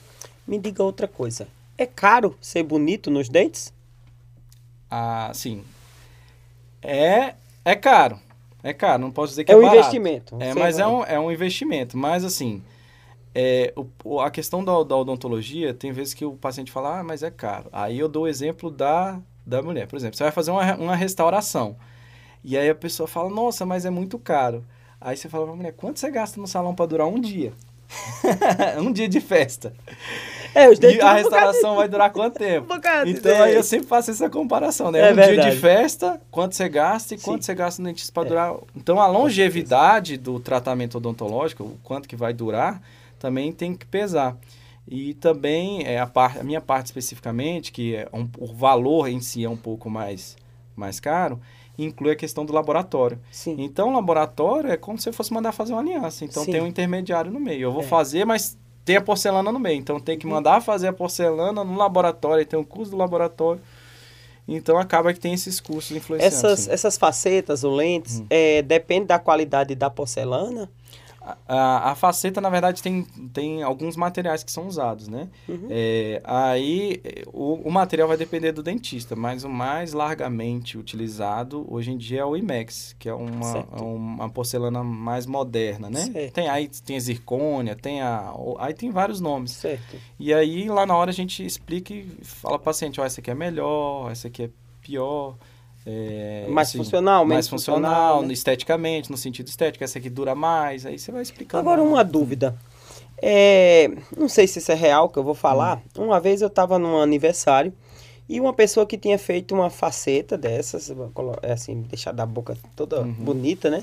[0.46, 1.48] Me diga outra coisa.
[1.78, 3.72] É caro ser bonito nos dentes?
[4.90, 5.64] Ah, sim.
[6.82, 7.34] É,
[7.64, 8.18] é caro.
[8.62, 9.78] É caro, não posso dizer que É é, um barato.
[9.78, 10.36] investimento.
[10.40, 11.96] É, mas é um, é um investimento.
[11.96, 12.62] Mas, assim,
[13.34, 13.72] é,
[14.04, 17.30] o- a questão da, da odontologia, tem vezes que o paciente fala, ah, mas é
[17.30, 17.68] caro.
[17.72, 19.86] Aí eu dou o exemplo da, da mulher.
[19.86, 21.76] Por exemplo, você vai fazer uma, uma restauração.
[22.44, 24.64] E aí a pessoa fala, nossa, mas é muito caro.
[25.00, 27.52] Aí você fala pra mulher, quanto você gasta no salão para durar um dia?
[28.80, 29.72] um dia de festa.
[30.54, 32.66] É, os dentes E a restauração vai durar quanto tempo?
[33.04, 35.00] de Então aí eu sempre faço essa comparação, né?
[35.00, 35.50] É um dia verdade.
[35.54, 37.24] de festa, quanto você gasta e Sim.
[37.24, 38.28] quanto você gasta no dentista para É.
[38.28, 38.54] durar.
[38.76, 42.82] Então a longevidade do tratamento odontológico, o quanto que vai durar,
[43.18, 44.36] também tem que pesar.
[44.88, 49.44] E também é a, a minha parte especificamente, que é um- o valor em si
[49.44, 50.36] é um pouco mais,
[50.74, 51.38] mais caro,
[51.78, 53.18] inclui a questão do laboratório.
[53.30, 53.56] Sim.
[53.58, 56.24] Então, o laboratório é como se você fosse mandar fazer uma aliança.
[56.24, 56.52] Então, Sim.
[56.52, 57.62] tem um intermediário no meio.
[57.62, 57.86] Eu vou É.
[57.86, 58.58] fazer, mas
[58.90, 59.78] tem a porcelana no meio.
[59.78, 63.60] Então, tem que mandar fazer a porcelana no laboratório, tem o custo do laboratório.
[64.48, 66.34] Então, acaba que tem esses custos influenciando.
[66.34, 68.26] Essas, essas facetas ou lentes, Hum.
[68.28, 70.68] é, depende da qualidade da porcelana?
[71.46, 73.02] A, a faceta, na verdade, tem,
[73.32, 75.28] tem alguns materiais que são usados, né?
[75.46, 75.66] Uhum.
[75.68, 81.90] É, aí, o, o material vai depender do dentista, mas o mais largamente utilizado hoje
[81.92, 86.00] em dia é o IMEX, que é uma, é uma porcelana mais moderna, né?
[86.10, 86.32] Certo.
[86.32, 88.32] Tem aí tem a zircônia, tem a...
[88.34, 89.52] o- Aí tem vários nomes.
[89.52, 89.96] Certo.
[90.18, 93.30] E aí, lá na hora, a gente explica e fala pro paciente, ó, essa aqui
[93.30, 94.50] é melhor, essa aqui é
[94.80, 95.36] pior.
[95.86, 98.32] É, Mais assim, funcional, mais funcional, funcional, né?
[98.32, 101.60] esteticamente, no sentido estético, essa aqui dura mais, aí você vai explicando.
[101.60, 102.56] Agora, uma dúvida.
[103.22, 105.82] É, não sei se isso é real que eu vou falar.
[105.98, 106.04] Hum.
[106.04, 107.72] Uma vez eu estava num aniversário
[108.28, 110.90] e uma pessoa que tinha feito uma faceta dessas,
[111.42, 113.12] é assim, deixar da boca toda Uhum.
[113.12, 113.82] bonita, né?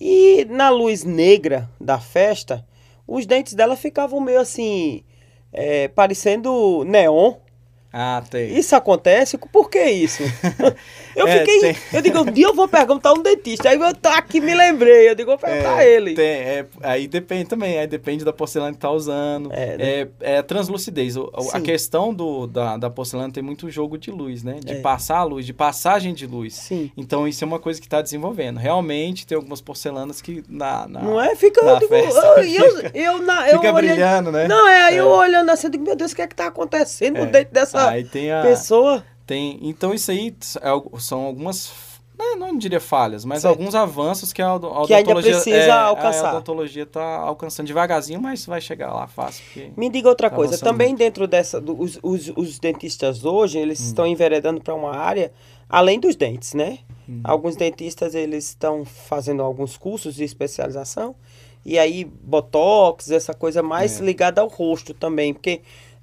[0.00, 2.64] E na luz negra da festa,
[3.06, 5.02] os dentes dela ficavam meio assim,
[5.52, 7.34] é, parecendo neon.
[7.92, 8.56] Ah, tem.
[8.56, 9.38] Isso acontece?
[9.38, 10.22] Por que isso?
[11.16, 11.76] Eu É, fiquei.
[11.92, 13.68] Eu digo, um dia eu vou perguntar a um dentista.
[13.70, 15.08] Aí eu tô aqui me lembrei.
[15.08, 16.14] Eu digo, vou perguntar a ele.
[16.14, 19.50] Tem, é, aí depende também, aí depende da porcelana que tá usando.
[19.52, 20.08] É, É, né?
[20.20, 21.16] é, a translucidez.
[21.16, 24.60] O- o- a questão do, da, da porcelana tem muito jogo de luz, né?
[24.64, 24.80] De É.
[24.80, 26.54] passar a luz, de passagem de luz.
[26.54, 26.92] Sim.
[26.96, 28.58] Então isso é uma coisa que está desenvolvendo.
[28.58, 31.34] Realmente tem algumas porcelanas que na, na- Não é?
[31.34, 31.62] Fica.
[31.64, 34.46] na Eu, digo, festa eu, eu, eu, na, eu fica olhando- brilhando, né?
[34.46, 35.16] Não, é, aí eu É.
[35.16, 37.24] olhando assim, eu digo, meu Deus, o que é que tá acontecendo É.
[37.24, 37.77] no dente dessa
[38.10, 39.04] Tem a pessoa?
[39.26, 41.70] tem, então isso aí é são algumas
[42.18, 43.52] né, não diria falhas, mas Certo.
[43.56, 46.26] alguns avanços que a, odo- a Que ainda odontologia precisa é, alcançar.
[46.30, 49.44] A odontologia está alcançando devagarzinho, mas vai chegar lá fácil.
[49.76, 53.80] Me diga outra Tá coisa, também dentro dessa, do- os, os, os dentistas hoje, eles
[53.80, 53.84] Hum.
[53.84, 55.30] estão enveredando para uma área
[55.68, 56.78] além dos dentes, né?
[57.08, 57.20] Hum.
[57.22, 61.14] Alguns dentistas, eles estão fazendo alguns cursos de especialização,
[61.64, 64.04] e aí botox, essa coisa mais É.
[64.04, 65.60] ligada ao rosto também, porque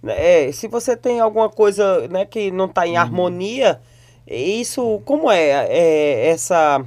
[0.07, 2.87] é, se você tem alguma coisa né, que não está Uhum.
[2.87, 3.79] em harmonia,
[4.27, 6.83] isso, como é, é essa,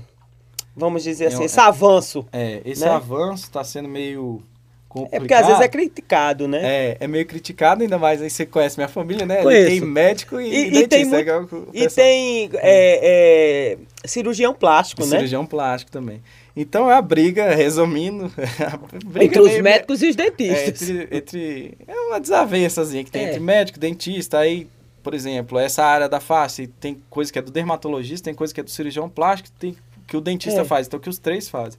[0.77, 2.27] vamos dizer assim, É, esse avanço?
[2.33, 2.91] É, esse Né?
[2.91, 4.43] avanço está sendo meio
[4.89, 5.15] complicado.
[5.17, 6.61] É porque às vezes é criticado, né?
[6.63, 9.43] É, é meio criticado, ainda mais aí você conhece minha família, né?
[9.43, 11.23] Tem médico e, E- e dentista.
[11.25, 15.09] tem é muito- E tem é, é, cirurgião plástico, né?
[15.09, 16.23] cirurgião plástico também.
[16.61, 18.33] Então é a briga, resumindo,
[18.67, 20.91] a briga Entre os meio- médicos e os é, dentistas.
[20.91, 23.29] entre, entre- é uma desavençazinha que tem É.
[23.29, 24.67] entre médico, dentista, aí,
[25.03, 28.59] por exemplo, essa área da face tem coisa que é do dermatologista, tem coisa que
[28.61, 30.65] é do cirurgião plástico, tem que o dentista É.
[30.65, 31.79] faz, então que os três fazem.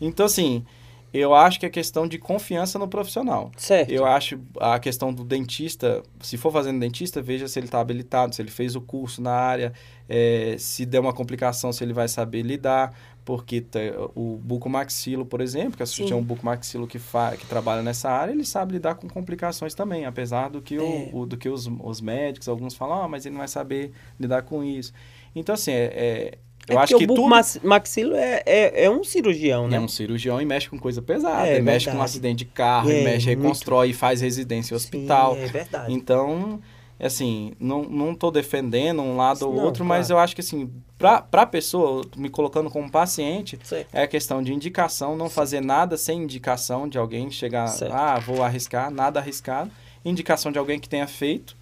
[0.00, 0.64] Então assim,
[1.12, 3.50] eu acho que é questão de confiança no profissional.
[3.56, 3.90] Certo.
[3.90, 8.34] Eu acho a questão do dentista, se for fazendo dentista, veja se ele está habilitado,
[8.34, 9.72] se ele fez o curso na área,
[10.08, 12.94] eh, se der uma complicação, se ele vai saber lidar,
[13.28, 13.78] porque tá-
[14.14, 16.24] o bucomaxilo, por exemplo, que é a cirurgião Sim.
[16.24, 20.62] bucomaxilo que, fa, que trabalha nessa área, ele sabe lidar com complicações também, apesar do
[20.62, 20.80] que, É.
[21.12, 23.92] o, o- do que os, os médicos, alguns falam, ah, mas ele não vai saber
[24.18, 24.94] lidar com isso.
[25.36, 26.38] Então, assim, é, é-
[26.70, 27.28] É eu acho porque que o tudo...
[27.62, 29.76] maxilo é, é, é um cirurgião, né?
[29.76, 31.46] É um cirurgião e mexe com coisa pesada.
[31.46, 32.10] É, ele mexe com um verdade.
[32.10, 33.42] acidente de carro, É, ele mexe, muito.
[33.42, 35.34] reconstrói, faz residência em hospital.
[35.34, 35.92] Sim, é verdade.
[35.92, 36.60] Então,
[37.06, 40.20] assim, não, não tô defendendo um lado ou outro, mas claro.
[40.20, 40.68] eu acho que, assim,
[40.98, 43.88] pra, pra pessoa, me colocando como paciente, Certo.
[43.94, 47.92] é a questão de indicação, não fazer nada sem indicação de alguém, chegar, Certo.
[47.92, 49.70] ah, vou arriscar, nada arriscado.
[50.04, 51.56] Indicação de alguém que tenha feito,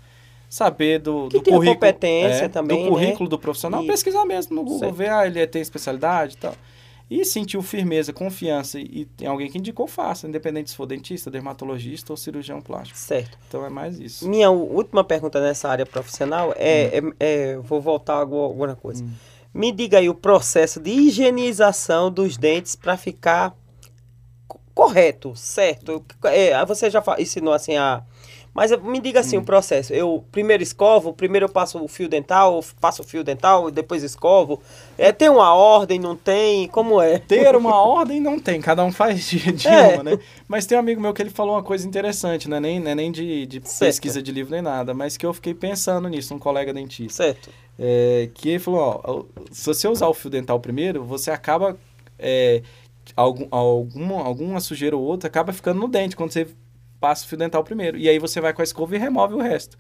[0.49, 1.75] saber do, Que do currículo.
[1.75, 2.89] competência é, também, Do né?
[2.91, 3.91] currículo do profissional, Isso.
[3.93, 4.95] pesquisar mesmo no Google, Certo.
[4.95, 6.55] ver, ah, ele tem especialidade e tal.
[7.09, 12.13] E sentiu firmeza, confiança e tem alguém que indicou, faça, independente se for dentista, dermatologista
[12.13, 12.99] ou cirurgião plástico.
[12.99, 13.39] Certo.
[13.49, 14.29] Então é mais isso.
[14.29, 17.13] Minha última pergunta nessa área profissional é, Hum.
[17.21, 19.05] é- é- vou voltar a alguma coisa.
[19.55, 23.57] Me diga aí o processo de higienização dos dentes para ficar
[24.49, 26.05] co- correto, certo?
[26.25, 28.03] É, você já ensinou assim a
[28.57, 29.21] mas me diga Hum.
[29.21, 29.93] assim o processo.
[29.93, 34.61] Eu primeiro escovo, primeiro eu passo o fio dental, passo o fio dental, depois escovo.
[34.97, 36.67] É, tem uma ordem, não tem?
[36.69, 37.19] Como é?
[37.19, 39.95] Ter uma ordem não tem, cada um faz de, de É.
[39.95, 40.19] uma, né?
[40.49, 42.95] Mas tem um amigo meu que ele falou uma coisa interessante, não é nem, é
[42.95, 46.39] nem de, de pesquisa de livro nem nada, mas que eu fiquei pensando nisso, um
[46.39, 47.25] colega dentista.
[47.25, 47.51] Certo.
[47.79, 51.77] É, que ele falou, ó, se você usar o fio dental primeiro, você acaba,
[52.19, 52.63] é,
[53.15, 56.47] algum, alguma, alguma sujeira ou outra acaba ficando no dente quando você
[57.01, 57.97] passa o fio dental primeiro.
[57.99, 59.77] E aí você vai com a escova e remove o resto.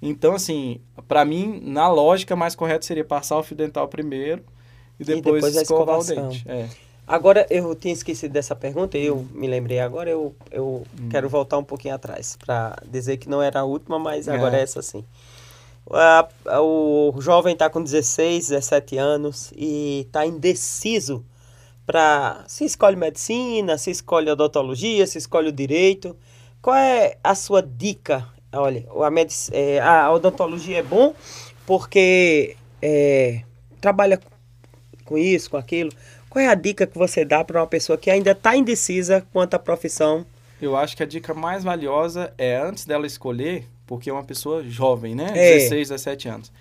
[0.00, 4.42] Então, assim, pra mim, na lógica, mais correto seria passar o fio dental primeiro
[5.00, 6.44] e depois, depois a escovar o dente.
[6.48, 6.68] É.
[7.06, 11.08] Agora, eu tinha esquecido dessa pergunta e eu me lembrei agora, eu, eu Hum.
[11.08, 14.60] quero voltar um pouquinho atrás para dizer que não era a última, mas agora É.
[14.60, 15.04] é essa sim.
[15.88, 21.24] a- a- o jovem está com 16, 17 anos e está indeciso
[21.86, 26.16] para se escolhe medicina, se escolhe odontologia, se escolhe o direito.
[26.66, 28.26] Qual é a sua dica?
[28.52, 31.14] Olha, a, medic- é, a odontologia é bom
[31.64, 33.42] porque é,
[33.80, 34.20] trabalha
[35.04, 35.92] com isso, com aquilo.
[36.28, 39.54] Qual é a dica que você dá para uma pessoa que ainda está indecisa quanto
[39.54, 40.26] à profissão?
[40.60, 44.64] Eu acho que a dica mais valiosa é antes dela escolher, porque é uma pessoa
[44.64, 45.26] jovem, né?
[45.36, 45.58] É.
[45.58, 46.52] 16, 17 anos.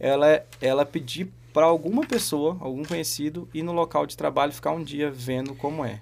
[0.00, 4.72] Ela, ela pedir para alguma pessoa, algum conhecido, ir no local de trabalho e ficar
[4.72, 6.00] um dia vendo como é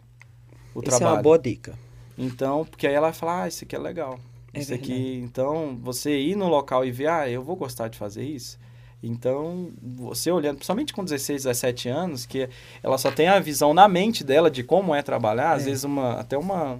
[0.74, 1.16] o Isso é trabalho.
[1.16, 1.89] uma boa dica.
[2.22, 4.18] Então, porque aí ela vai falar, ah, isso aqui é legal.
[4.52, 7.96] É isso aqui, então, você ir no local e ver, ah, eu vou gostar de
[7.96, 8.58] fazer isso.
[9.02, 12.48] Então, você olhando, principalmente com 16, 17 anos, que
[12.82, 15.66] ela só tem a visão na mente dela de como é trabalhar, às É.
[15.66, 16.78] vezes uma, até uma,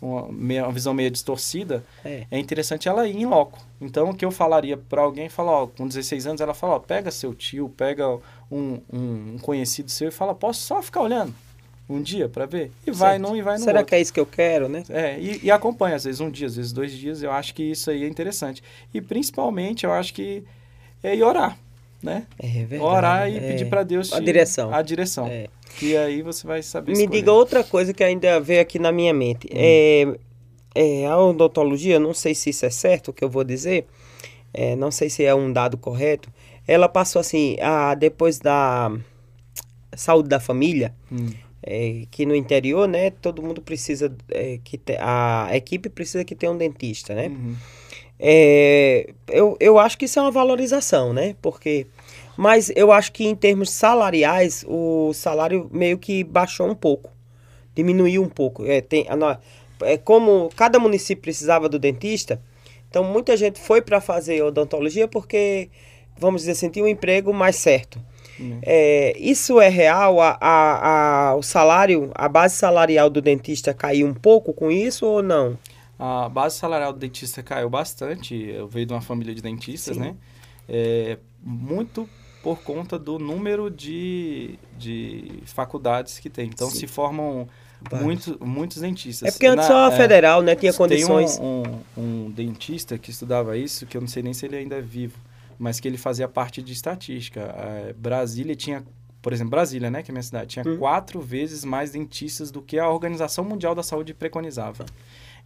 [0.00, 2.26] uma, uma visão meio distorcida, É.
[2.30, 3.60] é interessante ela ir em loco.
[3.80, 6.78] Então, o que eu falaria para alguém, falar, ó, com 16 anos, ela fala, ó,
[6.80, 8.08] pega seu tio, pega
[8.50, 11.32] um, um, um conhecido seu e fala, posso só ficar olhando
[11.88, 12.70] um dia para ver?
[12.86, 13.22] E vai Certo.
[13.22, 13.88] num e vai no Será outro.
[13.88, 14.82] que é isso que eu quero, né?
[14.88, 17.62] É, e, e acompanha, às vezes um dia, às vezes dois dias, eu acho que
[17.62, 18.62] isso aí é interessante.
[18.94, 20.42] E principalmente, eu acho que
[21.02, 21.58] é ir orar,
[22.02, 22.26] né?
[22.38, 22.82] É verdade.
[22.82, 23.40] orar e é.
[23.40, 24.72] pedir para Deus A te- direção.
[24.72, 25.26] A direção.
[25.26, 25.48] É.
[25.78, 27.18] Que aí você vai saber Me escolher.
[27.20, 29.46] diga outra coisa que ainda veio aqui na minha mente.
[29.46, 29.54] Hum.
[29.54, 30.06] É,
[30.74, 33.86] é, a odontologia, não sei se isso é certo o que eu vou dizer,
[34.54, 36.30] é, não sei se é um dado correto.
[36.68, 38.90] Ela passou assim, a, depois da
[39.96, 41.30] saúde da família, Hum,
[41.62, 46.34] é, que no interior, né, todo mundo precisa é, que te- a equipe precisa que
[46.34, 47.28] tenha um dentista, né?
[47.28, 47.54] uhum.
[48.24, 51.34] É, eu, eu acho que isso é uma valorização, né?
[51.42, 51.88] Porque,
[52.36, 57.10] mas eu acho que em termos salariais, o salário meio que baixou um pouco,
[57.74, 58.64] diminuiu um pouco.
[58.64, 59.38] É, tem, a
[59.84, 62.40] é como cada município precisava do dentista,
[62.88, 65.68] então muita gente foi para fazer odontologia porque,
[66.16, 68.00] vamos dizer assim, tinha um emprego mais certo.
[68.62, 70.20] É, isso é real?
[70.20, 75.06] A, a, a- o salário, a base salarial do dentista caiu um pouco com isso
[75.06, 75.58] ou não?
[75.98, 78.34] A base salarial do dentista caiu bastante.
[78.34, 80.02] Eu veio de uma família de dentistas, Sim.
[80.02, 80.14] né?
[80.68, 82.08] É, muito
[82.42, 86.46] por conta do número de, de faculdades que tem.
[86.48, 86.78] Então, Sim.
[86.80, 87.46] se formam
[87.88, 88.02] Vários.
[88.04, 89.28] muito, muitos dentistas.
[89.28, 91.38] É porque antes Na- só a é, federal, né, tinha Tem condições.
[91.40, 91.62] um,
[91.96, 94.80] um, um dentista que estudava isso, que eu não sei nem se ele ainda é
[94.80, 95.16] vivo,
[95.62, 97.40] mas que ele fazia parte de estatística.
[97.40, 98.82] É, Brasília tinha,
[99.22, 100.76] por exemplo, Brasília, né, que é a minha cidade, tinha Hum.
[100.76, 104.84] quatro vezes mais dentistas do que a Organização Mundial da Saúde preconizava.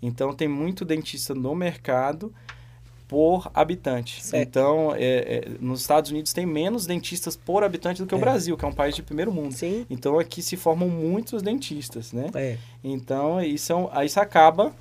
[0.01, 2.33] Então, tem muito dentista no mercado
[3.07, 4.25] por habitante.
[4.25, 4.49] Certo.
[4.49, 8.21] Então, é, é, nos Estados Unidos tem menos dentistas por habitante do que o É.
[8.21, 9.53] Brasil, que é um país de primeiro mundo.
[9.53, 9.85] Sim.
[9.91, 12.31] Então, aqui se formam muitos dentistas, né?
[12.35, 12.57] É.
[12.83, 14.75] Então, isso, é um- isso acaba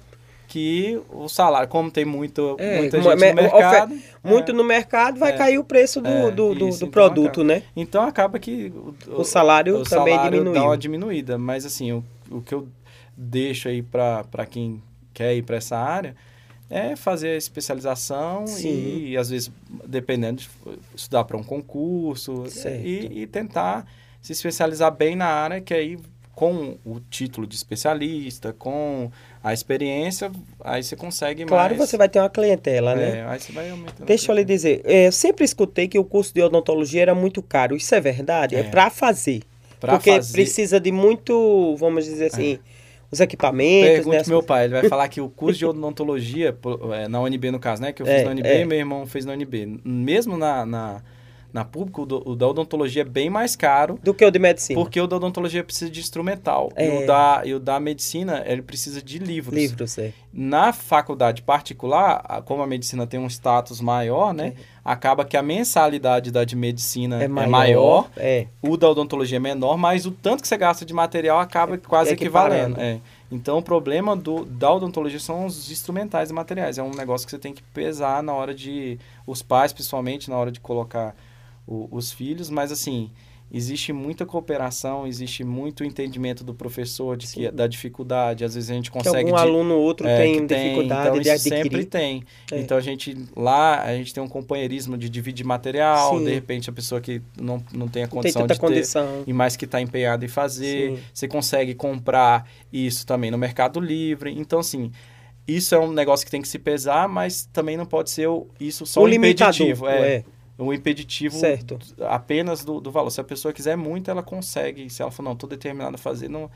[0.47, 3.99] que o salário, como tem muito, É, muita gente me- no mercado...
[4.23, 5.37] Muito é, no mercado vai É.
[5.37, 7.43] cair o preço do, É, do, do, isso, do então produto, acaba.
[7.43, 7.63] né?
[7.75, 8.71] Então, acaba que...
[9.07, 10.53] O salário também salário diminuiu.
[10.53, 11.37] dá uma diminuída.
[11.37, 12.67] Mas, assim, o, o que eu
[13.15, 14.81] deixo aí para quem
[15.13, 16.15] quer ir para essa área
[16.69, 19.05] é fazer a especialização Sim.
[19.09, 19.51] e, às vezes,
[19.85, 20.49] dependendo, de
[20.95, 22.43] estudar para um concurso
[22.83, 23.85] e, e tentar
[24.21, 25.99] se especializar bem na área, que aí
[26.35, 29.09] com o título de especialista, com
[29.41, 30.29] a experiência,
[30.61, 31.89] aí você consegue Claro, mais...
[31.89, 33.19] você vai ter uma clientela, né?
[33.19, 34.05] É, aí você vai aumentando.
[34.05, 37.41] Deixa eu lhe dizer, é, eu sempre escutei que o curso de odontologia era muito
[37.41, 37.75] caro.
[37.75, 38.55] Isso é verdade?
[38.55, 38.63] É, É.
[38.63, 39.43] para fazer.
[39.79, 42.59] Pra porque fazer- precisa de muito, vamos dizer assim,
[43.11, 44.23] os equipamentos, Pergunte né?
[44.27, 46.57] meu pai, ele vai falar que o curso de odontologia,
[47.01, 47.93] é, na UNB no caso, né?
[47.93, 48.61] Que eu fiz É, na UNB é.
[48.61, 49.79] e meu irmão fez na UNB.
[49.85, 51.01] Mesmo na, na,
[51.55, 54.37] na pública, o, do- o da odontologia é bem mais caro, Do que o de
[54.37, 54.77] medicina.
[54.77, 56.69] porque o da odontologia precisa de instrumental.
[56.77, 57.03] E, É.
[57.03, 59.57] o da, e o da medicina, ele precisa de livros.
[59.57, 60.11] Livros, é.
[60.33, 64.53] Na faculdade particular, como a medicina tem um status maior, né?
[64.83, 67.49] Acaba que a mensalidade da de medicina É é maior.
[67.49, 68.47] maior É.
[68.61, 72.11] o da odontologia é menor, mas o tanto que você gasta de material acaba quase
[72.11, 72.73] equiparando.
[72.73, 72.81] equivalendo.
[72.81, 72.99] É.
[73.31, 76.77] Então, o problema do, da odontologia são os instrumentais e materiais.
[76.77, 78.99] É um negócio que você tem que pesar na hora de...
[79.25, 81.15] Os pais, principalmente, na hora de colocar
[81.67, 82.49] o- os filhos.
[82.49, 83.11] Mas, assim,
[83.51, 88.43] existe muita cooperação, existe muito entendimento do professor de que, da dificuldade.
[88.43, 89.17] Às vezes a gente Que consegue...
[89.17, 91.63] algum di- aluno ou outro é, tem que dificuldade então, de adquirir.
[91.63, 92.23] sempre tem.
[92.51, 92.59] É.
[92.59, 96.25] Então a gente lá a gente tem um companheirismo de dividir material, Sim.
[96.25, 99.23] de repente a pessoa que não, não tem a tem condição tanta de ter condição.
[99.27, 101.03] e mais que está empenhado em fazer, Sim.
[101.13, 104.33] você consegue comprar isso também no Mercado Livre.
[104.37, 104.91] Então assim,
[105.47, 108.47] isso é um negócio que tem que se pesar, mas também não pode ser o-
[108.59, 110.23] isso só o um impeditivo, é, é.
[110.57, 111.77] Um impeditivo Certo.
[112.01, 113.09] apenas do, do valor.
[113.09, 114.89] Se a pessoa quiser muito, ela consegue.
[114.89, 116.49] Se ela for não, estou determinada a fazer, não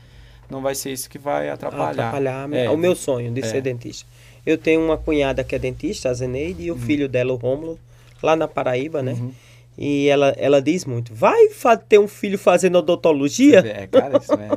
[0.50, 1.90] não vai ser isso que vai atrapalhar.
[1.90, 2.68] atrapalhar É.
[2.68, 3.44] o meu sonho de É.
[3.44, 4.04] ser dentista.
[4.44, 6.78] Eu tenho uma cunhada que é dentista, a Zeneide, e o Hum.
[6.78, 7.78] filho dela, o Rômulo,
[8.20, 9.12] lá na Paraíba, né?
[9.12, 9.32] Uhum.
[9.78, 11.38] E ela, ela diz muito: vai
[11.88, 13.60] ter um filho fazendo odontologia?
[13.60, 14.48] É, cara, isso é.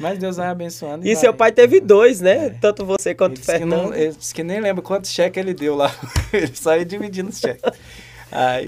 [0.00, 1.06] Mas Deus vai abençoando.
[1.06, 2.46] E, e seu pai teve dois, né?
[2.46, 2.50] É.
[2.50, 3.94] Tanto você quanto o Fernando.
[3.94, 5.92] ele disse que nem lembra quantos cheques ele deu lá.
[6.32, 7.62] ele saiu dividindo os cheques.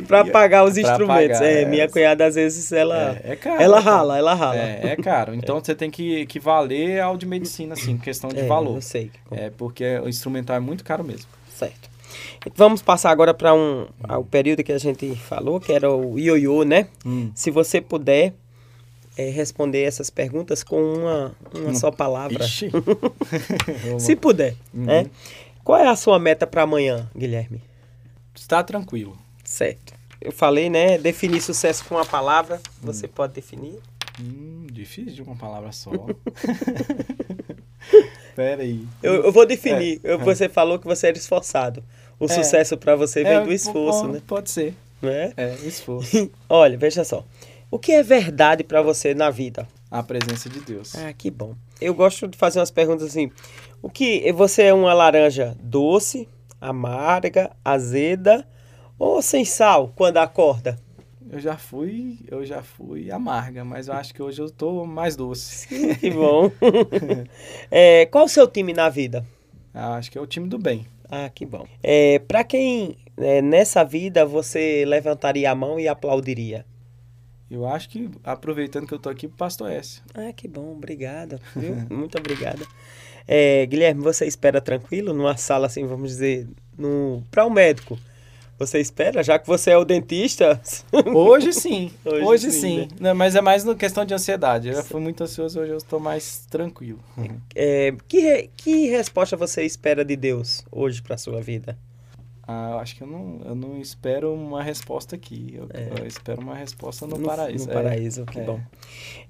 [0.07, 1.39] Para pagar os instrumentos.
[1.39, 4.57] Pagar, é, é, minha cunhada, às vezes, ela, é, é caro, ela rala, ela rala.
[4.57, 5.35] É, é caro.
[5.35, 8.77] Então, você tem que, que valer ao de medicina, assim, questão de é, valor.
[8.77, 9.11] Eu sei.
[9.31, 11.27] É, porque o instrumental é muito caro mesmo.
[11.55, 11.91] Certo.
[12.57, 13.87] Vamos passar agora para um,
[14.19, 16.89] o período que a gente falou, que era o ioiô, né?
[17.05, 17.31] Hum.
[17.35, 18.33] Se você puder
[19.17, 22.45] é, responder essas perguntas com uma, uma só palavra.
[23.99, 24.85] Se puder, uhum.
[24.85, 25.11] né?
[25.63, 27.63] Qual é a sua meta para amanhã, Guilherme?
[28.35, 29.17] Está tranquilo.
[29.51, 29.93] Certo.
[30.21, 30.97] Eu falei, né?
[30.97, 32.61] Definir sucesso com uma palavra.
[32.81, 33.11] Você hum.
[33.13, 33.81] pode definir?
[34.21, 35.91] Hum, difícil de uma palavra só.
[38.37, 38.87] Pera aí.
[39.03, 40.01] Eu, eu vou definir.
[40.05, 40.17] É.
[40.19, 41.83] Você falou que você era esforçado.
[42.17, 42.29] O é.
[42.29, 44.23] sucesso para você vem é, do esforço, pode, né?
[44.25, 44.73] Pode ser.
[45.03, 45.33] É?
[45.37, 46.31] É, esforço.
[46.49, 47.25] Olha, veja só.
[47.73, 49.67] O que é verdade para você na vida?
[49.91, 50.95] A presença de Deus.
[50.95, 51.57] Ah, que bom.
[51.81, 53.33] Eu gosto de fazer umas perguntas assim.
[53.83, 56.29] O que você é uma laranja doce,
[56.61, 58.47] amarga, azeda
[59.01, 60.79] ou sem sal quando acorda?
[61.33, 65.17] Eu já fui, eu já fui amarga, mas eu acho que hoje eu tô mais
[65.17, 65.69] doce.
[65.69, 66.51] Sim, que bom.
[67.71, 69.25] é, qual o seu time na vida?
[69.73, 70.87] Ah, acho que é o time do bem.
[71.09, 71.67] Ah, que bom.
[71.83, 76.67] É, para quem é, nessa vida você levantaria a mão e aplaudiria?
[77.51, 80.03] Eu acho que, aproveitando que eu tô aqui, o pastor S.
[80.13, 81.41] Ah, que bom, obrigado.
[81.57, 81.75] Viu?
[81.89, 82.67] Muito obrigado.
[83.27, 87.99] É, Guilherme, você espera tranquilo numa sala assim, vamos dizer, no para o um médico?
[88.61, 90.61] Você espera, já que você é o dentista?
[91.15, 91.91] Hoje sim.
[92.05, 92.61] Hoje, hoje sim.
[92.61, 92.77] sim.
[92.77, 92.89] Né?
[93.01, 94.69] Não, mas é mais na questão de ansiedade.
[94.69, 96.99] Eu já fui muito ansioso, hoje eu estou mais tranquilo.
[97.55, 101.79] É, que, que resposta você espera de Deus hoje para sua vida?
[102.47, 105.55] Ah, eu acho que eu não, eu não espero uma resposta aqui.
[105.55, 106.01] Eu, é.
[106.01, 107.65] eu espero uma resposta no, no paraíso.
[107.65, 107.75] No é.
[107.75, 108.45] paraíso, que é.
[108.45, 108.61] bom.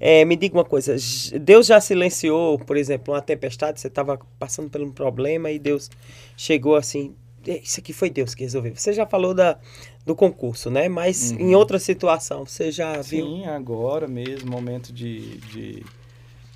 [0.01, 0.97] É, me diga uma coisa.
[1.41, 3.79] Deus já silenciou, por exemplo, uma tempestade?
[3.79, 5.89] Você estava passando por um problema e Deus
[6.37, 7.15] chegou assim.
[7.47, 8.75] É, isso aqui foi Deus que resolveu.
[8.75, 9.59] Você já falou da,
[10.05, 10.89] do concurso, né?
[10.89, 11.41] Mas uhum.
[11.41, 13.27] em outra situação, você já viu?
[13.27, 15.85] Sim, agora mesmo, momento de, de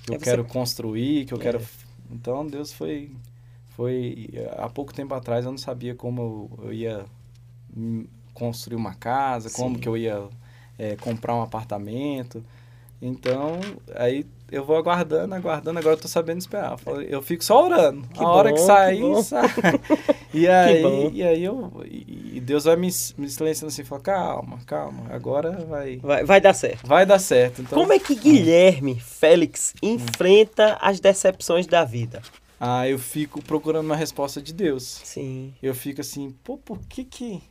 [0.05, 1.61] que eu quero construir, que eu quero.
[2.11, 3.11] Então Deus foi
[3.75, 7.05] foi há pouco tempo atrás eu não sabia como eu ia
[8.33, 9.55] construir uma casa, Sim.
[9.55, 10.23] como que eu ia
[10.77, 12.43] é, comprar um apartamento.
[13.05, 13.59] Então,
[13.95, 16.75] aí eu vou aguardando, aguardando, agora eu tô sabendo esperar.
[17.07, 18.07] Eu fico só orando.
[18.07, 19.47] Que a bom, hora que sair, que sai.
[20.33, 21.71] E aí, e aí eu.
[21.85, 22.87] E Deus vai me,
[23.17, 25.97] me silenciando assim, fala, calma, calma, agora vai.
[25.97, 26.85] Vai, vai dar certo.
[26.85, 27.61] Vai dar certo.
[27.61, 32.21] Então, Como é que Guilherme Félix enfrenta as decepções da vida?
[32.59, 35.01] ah, eu fico procurando uma resposta de Deus.
[35.03, 35.53] Sim.
[35.61, 37.41] Eu fico assim, pô, por que que...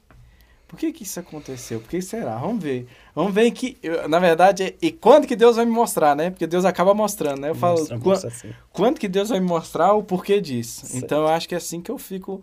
[0.67, 1.81] Por que que isso aconteceu?
[1.81, 2.37] Por que será?
[2.39, 2.87] Vamos ver.
[3.15, 3.77] Vamos ver que...
[3.83, 6.31] Eu, na verdade, e quando que Deus vai me mostrar, né?
[6.31, 7.51] Porque Deus acaba mostrando, né?
[7.51, 8.53] Eu falo, mostra, mostra, assim.
[8.73, 10.87] quando que Deus vai me mostrar o porquê disso?
[10.87, 11.05] Certo.
[11.05, 12.43] Então, eu acho que é assim que eu fico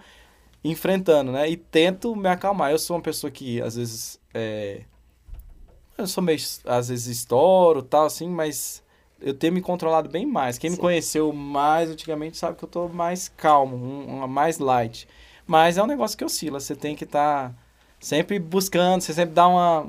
[0.64, 1.50] enfrentando, né?
[1.50, 2.72] E tento me acalmar.
[2.72, 4.82] Eu sou uma pessoa que, às vezes, é...
[5.98, 6.40] Eu sou meio...
[6.66, 8.82] Às vezes, estouro tal, assim, mas
[9.22, 10.58] eu tenho me controlado bem mais.
[10.58, 10.76] Quem Sim.
[10.76, 15.08] me conheceu mais antigamente sabe que eu tô mais calmo, um, um, mais light.
[15.46, 16.60] Mas é um negócio que oscila.
[16.60, 17.56] Você tem que estar tá
[18.02, 19.88] sempre buscando, você sempre dá uma,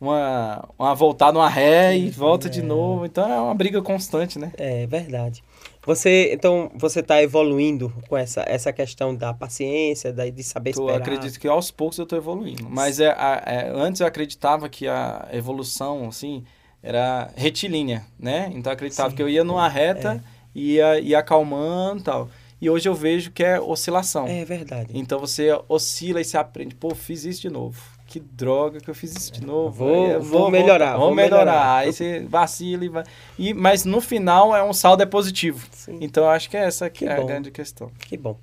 [0.00, 2.50] uma, uma voltada, uma ré e volta é.
[2.50, 3.04] de novo.
[3.04, 4.52] Então é uma briga constante, né?
[4.56, 5.42] É verdade.
[5.84, 10.92] Você, então, você está evoluindo com essa, essa questão da paciência, da, de saber esperar?
[10.92, 12.68] Eu acredito que aos poucos eu estou evoluindo.
[12.68, 16.44] Mas é, é, antes eu acreditava que a evolução, assim,
[16.82, 18.50] era retilínea, né?
[18.54, 19.16] Então eu acreditava Sim.
[19.16, 20.22] que eu ia numa reta,
[20.54, 20.58] é.
[20.58, 22.28] ia, ia acalmando e tal.
[22.60, 24.26] E hoje eu vejo que é oscilação.
[24.26, 24.90] É verdade.
[24.92, 26.74] Então você oscila e se aprende.
[26.74, 27.80] Pô, fiz isso de novo.
[28.06, 29.70] Que droga que eu fiz isso de novo.
[29.70, 30.96] Vou, vou, vou melhorar.
[30.96, 31.44] Vou, vou melhorar.
[31.44, 31.76] melhorar.
[31.76, 33.04] Aí você vacila e vai.
[33.38, 35.66] E, mas no final é um saldo é positivo.
[35.70, 35.98] Sim.
[36.00, 37.22] Então eu acho que é essa que, que é bom.
[37.22, 37.90] a grande questão.
[38.00, 38.36] Que bom.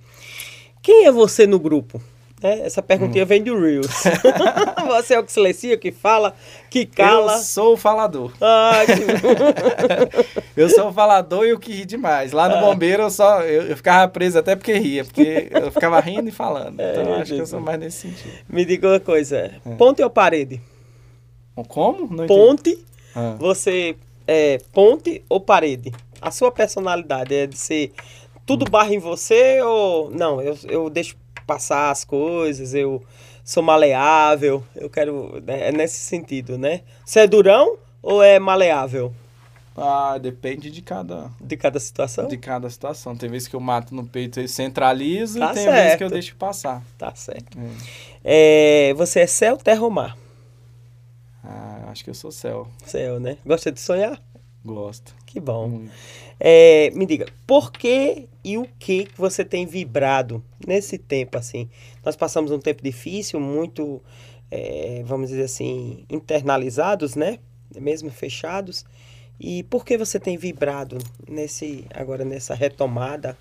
[0.81, 2.01] Quem é você no grupo?
[2.41, 3.27] É, essa perguntinha hum.
[3.27, 4.03] vem do Reels.
[4.87, 6.35] Você é o que silencia, que fala,
[6.69, 7.33] que cala.
[7.33, 8.31] Eu sou o falador.
[8.39, 9.01] Ah, que...
[10.55, 12.31] eu sou o falador e o que ri demais.
[12.31, 12.61] Lá no ah.
[12.61, 16.31] bombeiro eu só eu, eu, ficava preso até porque ria, porque eu ficava rindo e
[16.31, 16.79] falando.
[16.79, 18.33] É, então acho que eu sou mais nesse sentido.
[18.47, 19.75] Me diga uma coisa: é.
[19.75, 20.61] ponte ou parede?
[21.67, 22.07] Como?
[22.15, 22.77] Não ponte.
[23.15, 23.35] Ah.
[23.39, 23.95] Você
[24.27, 25.91] é ponte ou parede?
[26.21, 27.93] A sua personalidade é de ser
[28.45, 28.69] tudo hum.
[28.69, 30.39] barra em você ou não?
[30.39, 31.15] Eu, eu deixo
[31.47, 33.01] passar as coisas, eu
[33.43, 35.41] sou maleável, eu quero.
[35.41, 36.81] Né, é nesse sentido, né?
[37.05, 39.13] Você é durão ou é maleável?
[39.79, 42.27] Ah, depende de cada, De cada situação?
[42.27, 43.15] de cada situação.
[43.15, 46.09] Tem vezes que eu mato no peito e centralizo, Tá e tem vezes que eu
[46.09, 46.83] deixo passar.
[46.97, 47.57] Tá certo.
[48.23, 48.89] É.
[48.89, 50.17] É, você é céu, terra ou mar?
[51.43, 52.67] Ah, acho que eu sou céu.
[52.85, 53.37] Céu, né?
[53.45, 54.19] Gosta de sonhar?
[54.65, 55.15] Gosto.
[55.27, 55.83] Que bom.
[56.39, 61.69] É, me diga, por que e o que que você tem vibrado nesse tempo assim?
[62.01, 64.01] Nós passamos um tempo difícil, muito,
[64.49, 67.39] é, vamos dizer assim, internalizados, né?
[67.75, 68.85] Mesmo fechados.
[69.37, 73.37] E por que você tem vibrado nesse agora nessa retomada?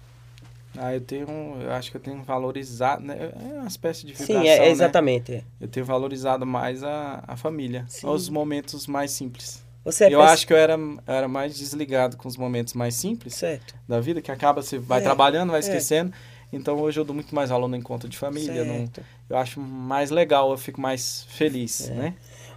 [0.76, 1.28] Ah, eu tenho.
[1.60, 3.04] Eu acho que eu tenho valorizado.
[3.04, 3.32] Né?
[3.32, 4.68] É uma espécie de Sim, vibração, é, é né?
[4.70, 5.34] exatamente.
[5.34, 5.44] é.
[5.60, 7.84] Eu tenho valorizado mais a, a família.
[7.86, 8.08] Sim.
[8.08, 9.64] Os momentos mais simples.
[9.86, 10.76] Você é eu pes- acho que eu era,
[11.06, 13.74] era mais desligado com os momentos mais simples certo.
[13.88, 15.62] da vida, que acaba, você vai É, trabalhando, vai é.
[15.62, 16.12] esquecendo.
[16.52, 18.64] Então hoje eu dou muito mais valor no encontro de família.
[18.64, 18.90] não-
[19.30, 21.94] eu acho mais legal, eu fico mais feliz, É.
[21.94, 22.14] né?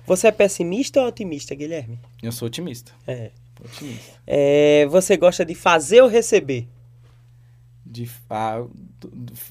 [0.08, 2.00] Você é pessimista ou otimista, Guilherme?
[2.22, 2.92] Eu sou otimista.
[3.06, 3.30] É.
[3.64, 4.12] Otimista.
[4.26, 6.68] É, você gosta de fazer ou receber?
[7.86, 8.64] De, ah,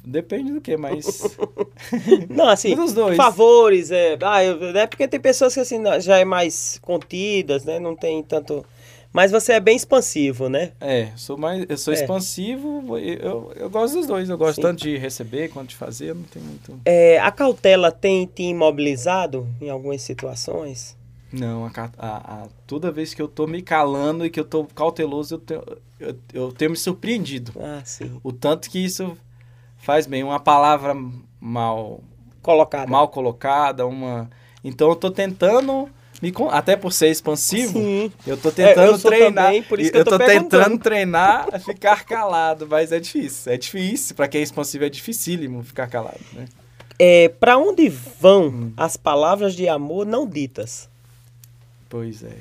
[0.05, 1.36] depende do que, mas.
[2.28, 3.16] Não, assim, Dos dois.
[3.16, 7.78] favores, é, ah, eu, é porque tem pessoas que assim já é mais contidas, né?
[7.78, 8.64] Não tem tanto.
[9.12, 10.72] Mas você é bem expansivo, né?
[10.80, 11.96] É, sou mais, eu sou É.
[11.96, 14.28] expansivo, eu, eu gosto dos dois.
[14.28, 14.62] Eu gosto Sim.
[14.62, 16.78] tanto de receber quanto de fazer, não tem muito.
[16.84, 20.96] É, a cautela tem te imobilizado em algumas situações?
[21.32, 24.64] Não, a, a- a- toda vez que eu tô me calando e que eu tô
[24.64, 25.62] cauteloso, eu tenho,
[25.99, 27.53] eu, eu tenho me surpreendido.
[27.59, 28.18] Ah, sim.
[28.22, 29.16] O tanto que isso
[29.89, 30.22] faz bem.
[30.22, 30.95] Uma palavra
[31.41, 32.01] mal,
[32.43, 32.91] Colocado.
[32.91, 34.28] mal colocada, uma.
[34.62, 35.89] Então eu tô tentando.
[36.20, 38.12] Me, até por ser expansivo, Sim.
[38.26, 39.45] eu tô tentando É, eu treinar.
[39.47, 40.62] também, por isso que eu tô tô perguntando.
[40.64, 43.51] tentando treinar a ficar calado, mas é difícil.
[43.53, 44.14] É difícil.
[44.16, 46.45] Pra quem é expansivo é dificílimo ficar calado, né?
[46.99, 48.72] É, para onde vão Hum.
[48.76, 50.91] as palavras de amor não ditas?
[51.89, 52.36] Pois é.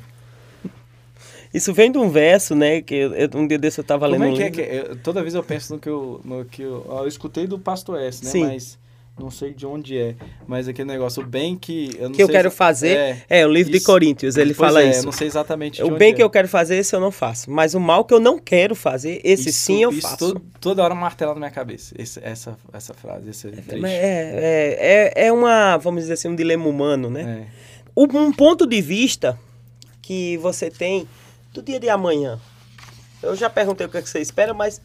[1.57, 2.81] Isso vem de um verso, né?
[2.81, 4.61] Que eu- eu- um dia desse eu tava Como lendo é um que é livro.
[4.63, 4.91] que é?
[4.91, 7.99] Eu- toda vez eu penso no que eu, no que eu, eu escutei do Pastor
[7.99, 8.29] S, né?
[8.31, 8.45] Sim.
[8.45, 8.77] Mas
[9.19, 10.15] não sei de onde é.
[10.47, 13.23] Mas aquele negócio, o bem que eu não que eu sei quero se- fazer É,
[13.41, 13.85] é, o livro de isso.
[13.87, 14.99] Coríntios, ele fala é, isso.
[14.99, 16.13] Eu não sei exatamente de O bem é.
[16.15, 17.49] que eu quero fazer, esse eu não faço.
[17.49, 20.33] Mas o mal que eu não quero fazer, esse Isso- sim eu isso faço.
[20.35, 21.95] to- toda hora martela na minha cabeça.
[21.97, 23.81] Esse- essa, essa frase, esse trecho.
[23.81, 23.97] Mas É,
[25.15, 27.45] é, é, é uma, vamos dizer assim, um dilema humano, né?
[27.45, 27.67] É.
[27.99, 29.39] Um um ponto de vista
[30.03, 31.07] que você tem
[31.61, 32.39] do dia de amanhã.
[33.21, 34.79] Eu já perguntei o que, é que você espera, mas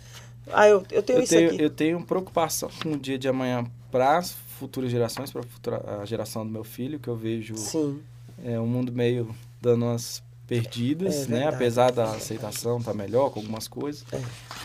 [0.53, 1.63] ah, eu, eu tenho Eu, isso tenho, aqui.
[1.63, 6.45] eu tenho preocupação com o dia de amanhã para as futuras gerações, para a geração
[6.47, 8.01] do meu filho, que eu vejo Sim,
[8.45, 11.27] é, um mundo meio dando umas perdidas, É né?
[11.27, 11.55] verdade.
[11.57, 14.05] Apesar da aceitação tá melhor com algumas coisas.
[14.13, 14.21] É.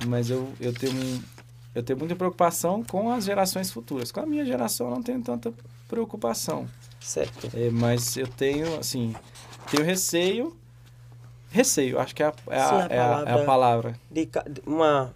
[0.08, 1.22] Mas eu, eu tenho
[1.76, 4.12] eu tenho muita preocupação com as gerações futuras.
[4.12, 5.53] Com a minha geração eu não tenho tanta
[5.88, 6.68] preocupação.
[6.99, 7.49] certo.
[7.53, 9.14] É, mas eu tenho, assim,
[9.70, 10.55] tenho receio.
[11.52, 14.00] Receio, acho que é a, é a, Sim, a é a- é a palavra- palavra.
[14.12, 14.30] De,
[14.66, 15.14] uma,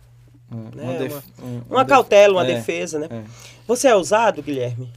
[0.51, 3.07] É, Né, def- um- uma def- cautela, uma é, defesa, né?
[3.09, 3.23] é.
[3.67, 4.91] Você é ousado, Guilherme?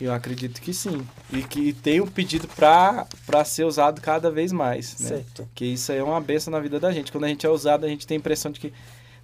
[0.00, 1.04] Eu acredito que sim.
[1.32, 4.96] E que tenho pedido para ser usado cada vez mais.
[5.00, 5.08] Né?
[5.08, 5.48] Certo.
[5.56, 7.10] Que isso aí é uma benção na vida da gente.
[7.10, 8.72] Quando a gente é usado, a gente tem a impressão de que.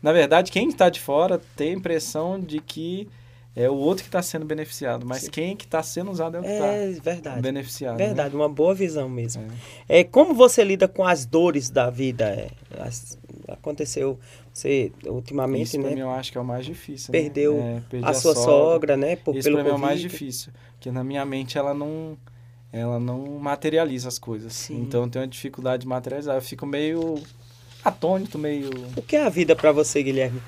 [0.03, 3.09] Na verdade, quem está de fora tem a impressão de que
[3.57, 5.07] é o outro que está sendo beneficiado.
[5.07, 5.31] Mas Sim.
[5.31, 7.41] quem que está sendo usado é o que É está verdade.
[7.41, 7.99] beneficiado.
[7.99, 8.07] né?
[8.07, 9.45] Verdade, uma boa visão mesmo.
[9.89, 10.01] É.
[10.01, 12.25] É, como você lida com as dores da vida?
[12.27, 12.49] É,
[12.81, 14.19] as- aconteceu,
[14.53, 15.91] você ultimamente, Isso né?
[15.95, 17.13] mim eu acho que é o mais difícil.
[17.13, 17.21] né?
[17.21, 19.17] Perdeu É, perdi a sua sogra, né?
[19.17, 20.53] Por, Isso pelo pra mim é o mais difícil.
[20.73, 22.17] Porque na minha mente ela não.
[22.73, 24.53] Ela não materializa as coisas.
[24.53, 24.81] Sim.
[24.81, 26.35] Então eu tenho uma dificuldade de materializar.
[26.37, 27.23] Eu fico meio
[27.85, 28.71] atônito, meio.
[28.97, 30.41] O que é a vida pra você, Guilherme?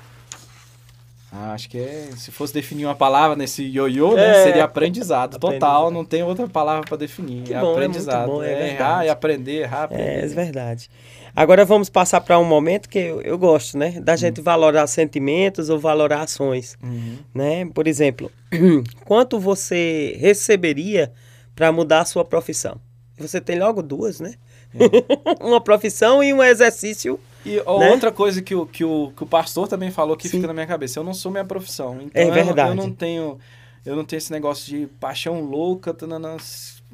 [1.38, 2.08] Ah, acho que é.
[2.16, 4.40] Se fosse definir uma palavra nesse ioiô, né?
[4.40, 4.44] É.
[4.44, 5.38] Seria aprendizado.
[5.38, 7.42] Total, não tem outra palavra pra definir.
[7.42, 8.26] Que é bom, é aprendizado.
[8.28, 9.04] muito bom, é errar verdade.
[9.06, 10.02] e aprender, errar, aprender.
[10.04, 10.88] É, é verdade.
[11.34, 14.00] Agora vamos passar para um momento que eu, eu gosto, né?
[14.00, 17.18] Da gente valorar sentimentos ou valorar ações, Uhum.
[17.34, 17.66] né?
[17.74, 18.32] Por exemplo,
[19.04, 21.12] quanto você receberia
[21.54, 22.80] para mudar a sua profissão?
[23.18, 24.34] Você tem logo duas, né?
[25.40, 27.20] uma profissão e um exercício.
[27.48, 27.62] E Né?
[27.90, 30.36] outra coisa que o, que, o, que o pastor também falou que Sim.
[30.38, 31.98] fica na minha cabeça, eu não sou minha profissão.
[32.02, 32.70] Então É eu não- verdade.
[32.70, 33.38] Eu, não tenho.
[33.84, 35.94] Eu não tenho esse negócio de paixão louca.
[35.94, 36.36] tanana.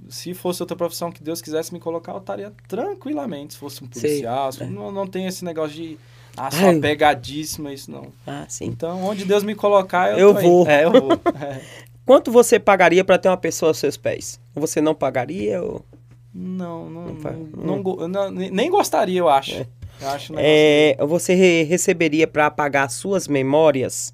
[0.09, 3.55] Se fosse outra profissão que Deus quisesse me colocar, eu estaria tranquilamente.
[3.55, 4.67] Se fosse um policial, se- É.
[4.67, 5.99] não, não tenho esse negócio de
[6.37, 6.79] ah, só Ai.
[6.81, 8.09] pegadíssima, isso não.
[8.27, 8.65] Ah, sim.
[8.67, 10.67] Então, onde Deus me colocar, eu, Eu vou.
[10.67, 11.13] É, eu vou.
[11.41, 11.61] É.
[12.05, 14.41] Quanto você pagaria para ter uma pessoa aos seus pés?
[14.55, 15.63] Você não pagaria?
[15.63, 15.85] Ou...
[16.35, 17.15] Não, não, Não
[17.55, 19.55] não, não não, nem nem gostaria, eu acho.
[19.55, 19.67] É.
[20.03, 24.13] Eu É, você re- receberia para apagar suas memórias?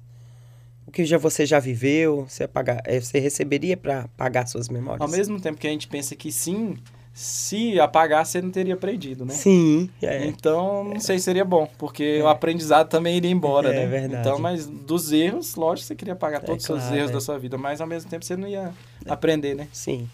[0.87, 2.25] O que já você já viveu?
[2.27, 5.01] Você, apagar, é, você receberia para apagar suas memórias?
[5.01, 6.77] Ao mesmo tempo que a gente pensa que sim,
[7.13, 9.33] se apagar, você não teria aprendido, né?
[9.33, 10.25] Sim, é.
[10.25, 13.85] Então, não sei se seria bom, porque o aprendizado também iria embora, É né?
[13.87, 14.27] verdade.
[14.27, 17.13] Então, mas dos erros, lógico, você queria apagar É todos os seus claro, erros é.
[17.13, 18.73] da sua vida, mas ao mesmo tempo você não ia
[19.07, 19.67] aprender, né?
[19.71, 20.09] Sim.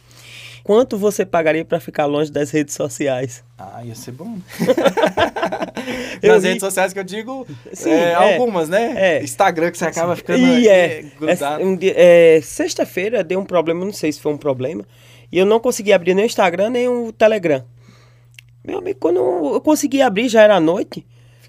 [0.66, 3.43] Quanto você pagaria pra ficar longe das redes sociais?
[3.55, 4.39] Ah, ia ser bom.
[6.24, 8.13] Nas redes sociais que eu digo, Sim, é, é.
[8.16, 8.95] algumas, né?
[8.97, 9.24] É.
[9.24, 11.63] Instagram que você acaba ficando E é, grudado.
[11.63, 14.84] um é, sexta-feira deu um problema, não sei se foi um problema,
[15.32, 17.63] e eu não consegui abrir nem o Instagram nem o Telegram.
[18.63, 21.05] Meu amigo, quando eu eu consegui abrir, já era noite,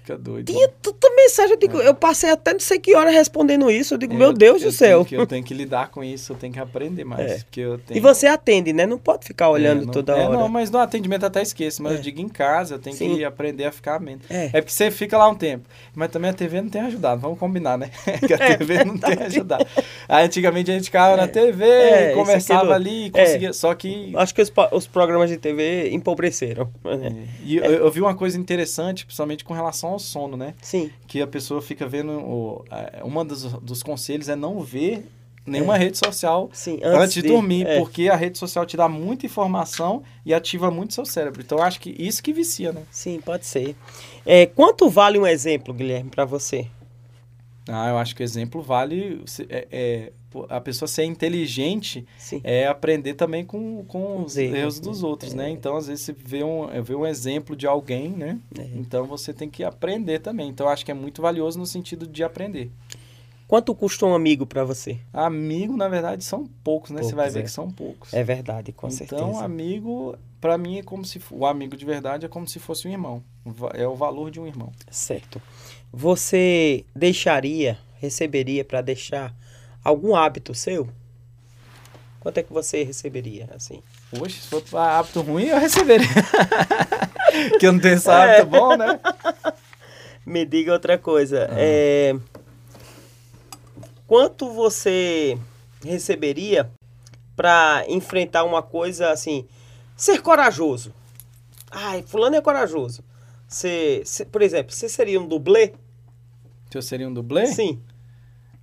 [0.07, 0.45] Fica doido.
[0.53, 3.97] tinha tanta mensagem, eu, digo, eu passei até não sei que hora respondendo isso, eu
[3.97, 4.29] digo, meu É.
[4.29, 5.03] Eu- Deus eu do céu.
[5.03, 7.29] que- eu tenho que lidar com isso, eu tenho que aprender mais.
[7.31, 7.37] É.
[7.39, 7.97] Porque eu tenho...
[7.97, 8.85] E você atende, né?
[8.85, 10.37] Não pode ficar olhando É, não- toda é, hora.
[10.37, 11.97] não, mas no atendimento até esqueço, mas É.
[11.97, 13.15] eu digo em casa, eu tenho Sim.
[13.17, 14.23] que aprender a ficar menos.
[14.29, 14.45] É.
[14.53, 14.61] É.
[14.61, 15.67] porque você fica lá um tempo.
[15.93, 17.89] Mas também a TV não tem ajudado, vamos combinar, né?
[18.25, 19.65] que a É, TV não tem ajudado.
[20.07, 23.09] Aí antigamente a gente ficava na TV, É, conversava ali, É.
[23.09, 23.51] conseguia.
[23.51, 24.13] Só que.
[24.15, 26.69] Acho que os, os programas de TV empobreceram.
[26.85, 27.11] É.
[27.43, 30.53] E eu, eu vi uma coisa interessante, principalmente com relação ao sono, né?
[30.61, 32.11] Sim, Que a pessoa fica vendo.
[32.11, 35.05] O, é, uma dos, dos conselhos é não ver
[35.45, 36.79] nenhuma rede social sim.
[36.83, 37.79] antes, de, dormir, é.
[37.79, 41.41] porque a rede social te dá muita informação e ativa muito seu cérebro.
[41.41, 42.83] Então eu acho que isso que vicia, né?
[42.91, 43.75] Sim, pode ser.
[44.25, 46.67] É, quanto vale um exemplo, Guilherme, pra você?
[47.67, 50.13] Ah, eu acho que o exemplo vale é, é,
[50.49, 52.39] a pessoa ser inteligente Sim.
[52.43, 55.07] é aprender também com, com os Os erros, erros dos né?
[55.07, 55.49] outros, né?
[55.49, 58.39] Então, às vezes, você vê um, vê um exemplo de alguém, né?
[58.57, 58.63] É.
[58.75, 60.49] Então, você tem que aprender também.
[60.49, 62.71] Então, eu acho que é muito valioso no sentido de aprender.
[63.47, 64.99] Quanto custa um amigo pra você?
[65.13, 67.01] Amigo, na verdade, são poucos, né?
[67.01, 67.43] você vai Poucos, ver é.
[67.43, 68.13] que são poucos.
[68.13, 69.43] É verdade, com então, certeza.
[69.43, 71.21] amigo, pra mim, é como se...
[71.31, 73.23] O amigo de verdade é como se fosse um irmão.
[73.73, 74.73] É o valor de um irmão.
[74.91, 75.41] Certo.
[75.91, 79.33] Você deixaria, receberia pra deixar
[79.83, 80.89] algum hábito seu?
[82.19, 83.81] Quanto é que você receberia, assim?
[84.11, 86.07] Poxa, se for hábito ruim, eu receberia.
[87.59, 88.13] que eu não tenho esse É.
[88.13, 88.99] hábito bom, né?
[90.25, 91.47] Me diga outra coisa.
[91.49, 91.55] Ah.
[91.57, 92.15] É,
[94.05, 95.37] Quanto você
[95.83, 96.69] receberia
[97.35, 99.45] pra enfrentar uma coisa assim,
[99.97, 100.93] ser corajoso?
[101.69, 103.03] Ai, fulano é corajoso.
[103.47, 105.73] Você, por exemplo, você seria um dublê?
[106.69, 107.47] Se eu seria um dublê?
[107.47, 107.79] Sim.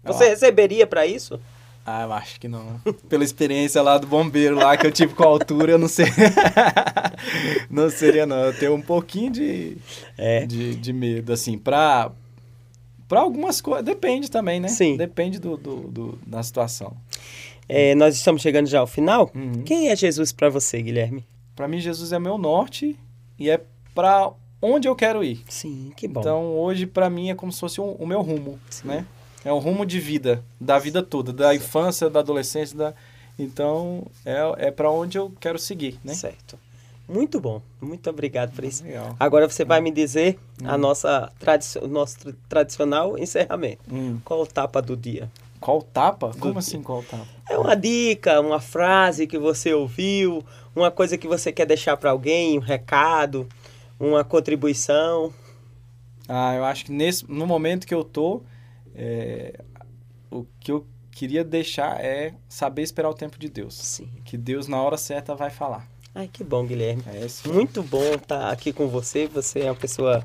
[0.04, 0.12] Ah.
[0.12, 1.40] Você receberia pra isso?
[1.86, 2.80] Ah, eu acho que não.
[3.08, 6.06] Pela experiência lá do bombeiro lá que eu tive com a altura, eu não sei.
[7.70, 8.36] não seria, não.
[8.44, 9.76] Eu tenho um pouquinho de,
[10.16, 10.46] É.
[10.46, 12.10] de, de medo, assim, pra,
[13.08, 13.84] pra algumas coisas.
[13.84, 14.68] Depende também, né?
[14.68, 14.96] Sim.
[14.96, 16.96] Depende do, do, do- da situação.
[17.68, 19.30] É, nós estamos chegando já ao final.
[19.34, 19.62] Uhum.
[19.64, 21.24] Quem é Jesus pra você, Guilherme?
[21.56, 22.98] Pra mim, Jesus é meu norte
[23.38, 23.60] e é
[23.94, 24.30] pra
[24.72, 25.42] onde eu quero ir.
[25.48, 26.20] Sim, que bom.
[26.20, 29.04] Então, hoje, pra mim, é como se fosse um- o meu rumo, né?
[29.44, 32.94] É o rumo de vida, da vida toda, da infância, da adolescência, da...
[33.38, 36.14] Então, é, é para onde eu quero seguir, né?
[36.14, 36.58] Certo.
[37.06, 37.60] Muito bom.
[37.82, 38.82] Muito obrigado por isso.
[38.84, 39.14] Legal.
[39.20, 40.66] Agora você vai me dizer Hum.
[40.70, 43.82] a nossa tradici- o nosso tra- tradicional encerramento.
[43.92, 44.18] Hum.
[44.24, 45.30] Qual o tapa do dia?
[45.60, 46.32] Qual tapa?
[46.40, 47.26] Como Do- assim qual tapa?
[47.50, 50.42] É uma dica, uma frase que você ouviu,
[50.74, 53.46] uma coisa que você quer deixar para alguém, um recado,
[54.08, 55.32] uma contribuição.
[56.28, 58.42] Ah, eu acho que nesse, no momento que eu tô,
[58.94, 59.60] é,
[60.30, 63.74] o que eu queria deixar é saber esperar o tempo de Deus.
[63.74, 64.08] Sim.
[64.24, 65.88] Que Deus, na hora certa, vai falar.
[66.14, 67.02] Ai, que bom, Guilherme.
[67.06, 67.26] É.
[67.48, 69.26] Muito bom estar aqui com você.
[69.26, 70.22] Você é uma pessoa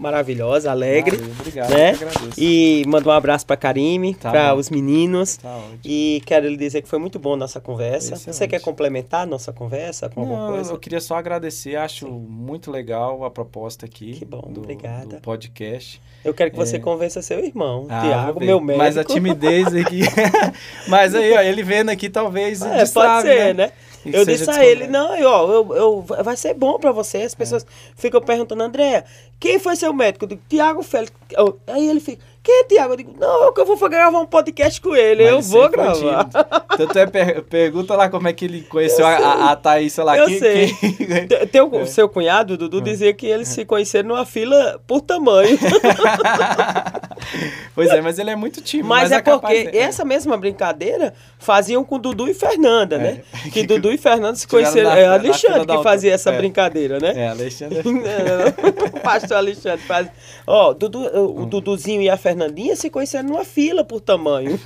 [0.00, 1.16] maravilhosa, alegre.
[1.16, 1.92] Valeu, obrigado, né?
[2.36, 5.36] E manda um abraço para Karime, Tá para os meninos.
[5.36, 5.60] Tá.
[5.84, 8.14] E quero lhe dizer que foi muito bom a nossa conversa.
[8.14, 8.36] Excelente.
[8.36, 10.72] Você quer complementar a nossa conversa com alguma Não, coisa?
[10.72, 15.16] eu queria só agradecer, acho muito legal a proposta aqui Que bom, do, obrigada.
[15.16, 16.00] do podcast.
[16.24, 16.78] Eu quero que você É.
[16.80, 18.78] convença seu irmão, Ah, Tiago, meu médico.
[18.84, 20.00] Mas a timidez aqui.
[20.88, 22.60] Mas aí, ó, ele vendo aqui, talvez.
[22.62, 23.70] É, pode ser, né?
[23.72, 26.92] E que Eu disse a ele, não, eu, ó, eu, eu- vai ser bom pra
[26.92, 27.18] você.
[27.18, 29.04] As pessoas ficam perguntando, André,
[29.38, 30.24] quem foi seu médico?
[30.24, 31.12] Eu digo, Tiago Félix.
[31.32, 32.92] Eu- Aí ele fica, quem é Tiago?
[32.94, 35.68] Eu digo, não, que eu vou gravar um podcast com ele, Mas eu vou é
[35.68, 36.24] gravar.
[36.76, 40.04] Tanto é, per- pergunta lá como é que ele conheceu a, a, a Thaís, sei
[40.04, 40.16] lá.
[40.16, 40.72] Eu quem- sei.
[40.74, 41.86] quem- Te- Teu, É.
[41.86, 45.58] Seu cunhado, Dudu, dizia que eles se conheceram numa fila por tamanho.
[47.74, 48.88] pois é, mas ele é muito tímido.
[48.88, 53.22] Mas, Mas, é porque capaz de- essa mesma brincadeira faziam com Dudu e Fernanda, né?
[53.46, 53.48] É.
[53.50, 54.90] Que Dudu e Fernanda se conheceram.
[54.90, 56.30] na- É Alexandre que fazia essa.
[56.30, 56.36] É.
[56.36, 57.12] brincadeira, né?
[57.16, 57.80] É, Alexandre.
[58.94, 60.08] o pastor Alexandre faz.
[60.46, 61.42] Ó, Dudu, Hum.
[61.42, 64.58] o Duduzinho e a Fernandinha se conheceram numa fila por tamanho.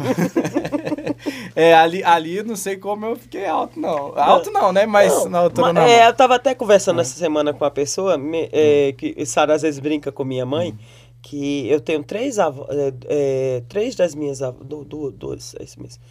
[1.56, 4.12] É, ali, ali não sei como eu fiquei alto, não.
[4.18, 4.86] Alto não, né?
[4.86, 5.82] Mas Não, na altura mas, não.
[5.90, 8.96] é, eu tava até conversando essa semana com uma pessoa, me- é, Hum.
[8.96, 10.74] que Sara às vezes brinca com minha mãe,
[11.24, 12.68] que eu tenho três avós,
[13.68, 16.02] três das minhas avós, do, do, dois, é isso mesmo,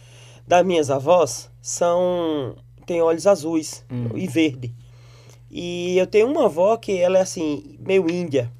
[0.46, 4.08] das minhas avós são, têm olhos azuis Hum.
[4.16, 4.74] e verde.
[5.48, 8.50] E eu tenho uma avó que ela é assim, meio índia.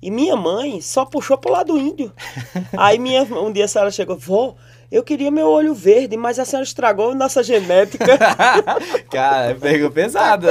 [0.00, 2.12] E minha mãe só puxou pro lado índio.
[2.76, 4.54] Aí minha, um dia a senhora chegou, vó,
[4.90, 8.18] eu queria meu olho verde, mas a senhora estragou nossa genética.
[9.10, 10.46] Cara, pegou pesado.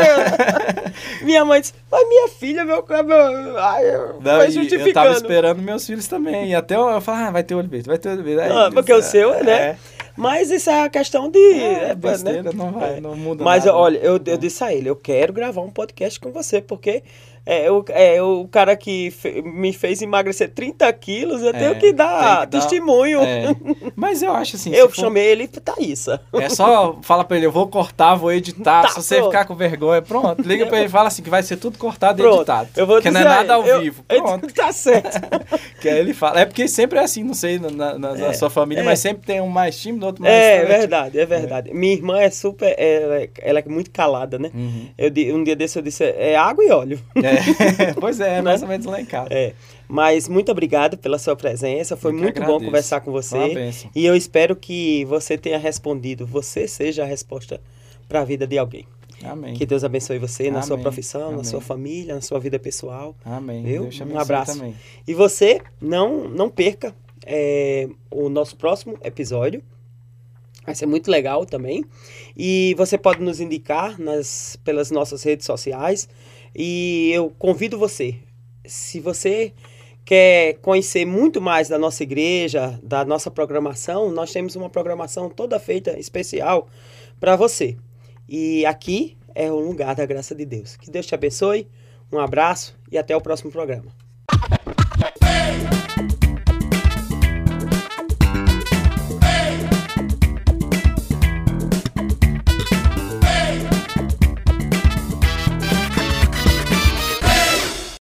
[1.24, 3.58] minha mãe disse, mas minha filha, meu cabelo.
[3.58, 6.52] Ai, eu, Não, eu tava esperando meus filhos também.
[6.52, 8.42] E até eu, eu falei, ah, vai ter olho verde, vai ter olho verde.
[8.42, 9.52] Aí, ah, porque o seu, né?
[9.52, 9.78] É.
[10.16, 11.40] Mas isso é a questão de.
[11.40, 12.52] É, é besteira, né?
[12.54, 13.78] não vai, não muda Mas nada.
[13.78, 17.04] olha, eu, eu disse a ele, eu quero gravar um podcast com você, porque
[17.50, 21.76] é, o, é, o cara que fe, me fez emagrecer 30 quilos, eu é, tenho
[21.80, 23.22] que dar que testemunho.
[23.22, 23.56] Dar, é.
[23.96, 24.72] Mas eu acho assim.
[24.76, 25.32] eu chamei for...
[25.32, 26.20] ele Thaísa.
[26.34, 28.82] É só falar pra ele, eu vou cortar, vou editar.
[28.82, 29.32] Tá, se você pronto.
[29.32, 30.42] ficar com vergonha, pronto.
[30.42, 32.70] Liga pra ele e fala assim que vai ser tudo cortado e editado.
[32.76, 34.04] Eu vou que não é nada ao eu, vivo.
[34.04, 34.54] Pronto.
[34.54, 35.18] tá certo.
[35.80, 36.42] que aí ele fala.
[36.42, 39.26] É porque sempre é assim, não sei, na, na, na é, sua família, mas sempre
[39.26, 40.34] tem um mais tímido, outro mais.
[40.34, 41.74] É, é verdade, é verdade.
[41.74, 42.76] Minha irmã é super.
[42.78, 44.52] Ela, ela é muito calada, né?
[44.54, 44.90] Uhum.
[44.98, 47.00] Eu, um dia desse eu disse, é água e óleo.
[47.16, 47.37] É.
[48.00, 49.30] pois é, mais ou menos lá em casa.
[49.32, 49.54] É.
[49.88, 51.96] Mas muito obrigado pela sua presença.
[51.96, 53.72] Foi muito bom conversar com você.
[53.96, 56.26] E eu espero que você tenha respondido.
[56.26, 57.62] Você seja a resposta
[58.08, 58.86] para a vida de alguém.
[59.24, 59.54] Amém.
[59.54, 61.38] Que Deus abençoe você na sua profissão, Amém.
[61.38, 63.16] na sua família, na sua vida pessoal.
[63.26, 63.64] Amém.
[63.64, 63.90] Viu?
[64.06, 64.54] Um abraço.
[64.54, 64.76] Também.
[65.08, 66.94] E você não não perca
[67.26, 69.64] é, o nosso próximo episódio.
[70.66, 71.86] Vai ser muito legal também.
[72.36, 76.10] E você pode nos indicar nas, pelas nossas redes sociais.
[76.56, 78.16] E eu convido você,
[78.66, 79.54] se você
[80.04, 85.60] quer conhecer muito mais da nossa igreja, da nossa programação, nós temos uma programação toda
[85.60, 86.68] feita especial
[87.20, 87.76] para você.
[88.28, 90.76] E aqui é o lugar da graça de Deus.
[90.78, 91.68] Que Deus te abençoe.
[92.12, 93.92] Um abraço e até o próximo programa.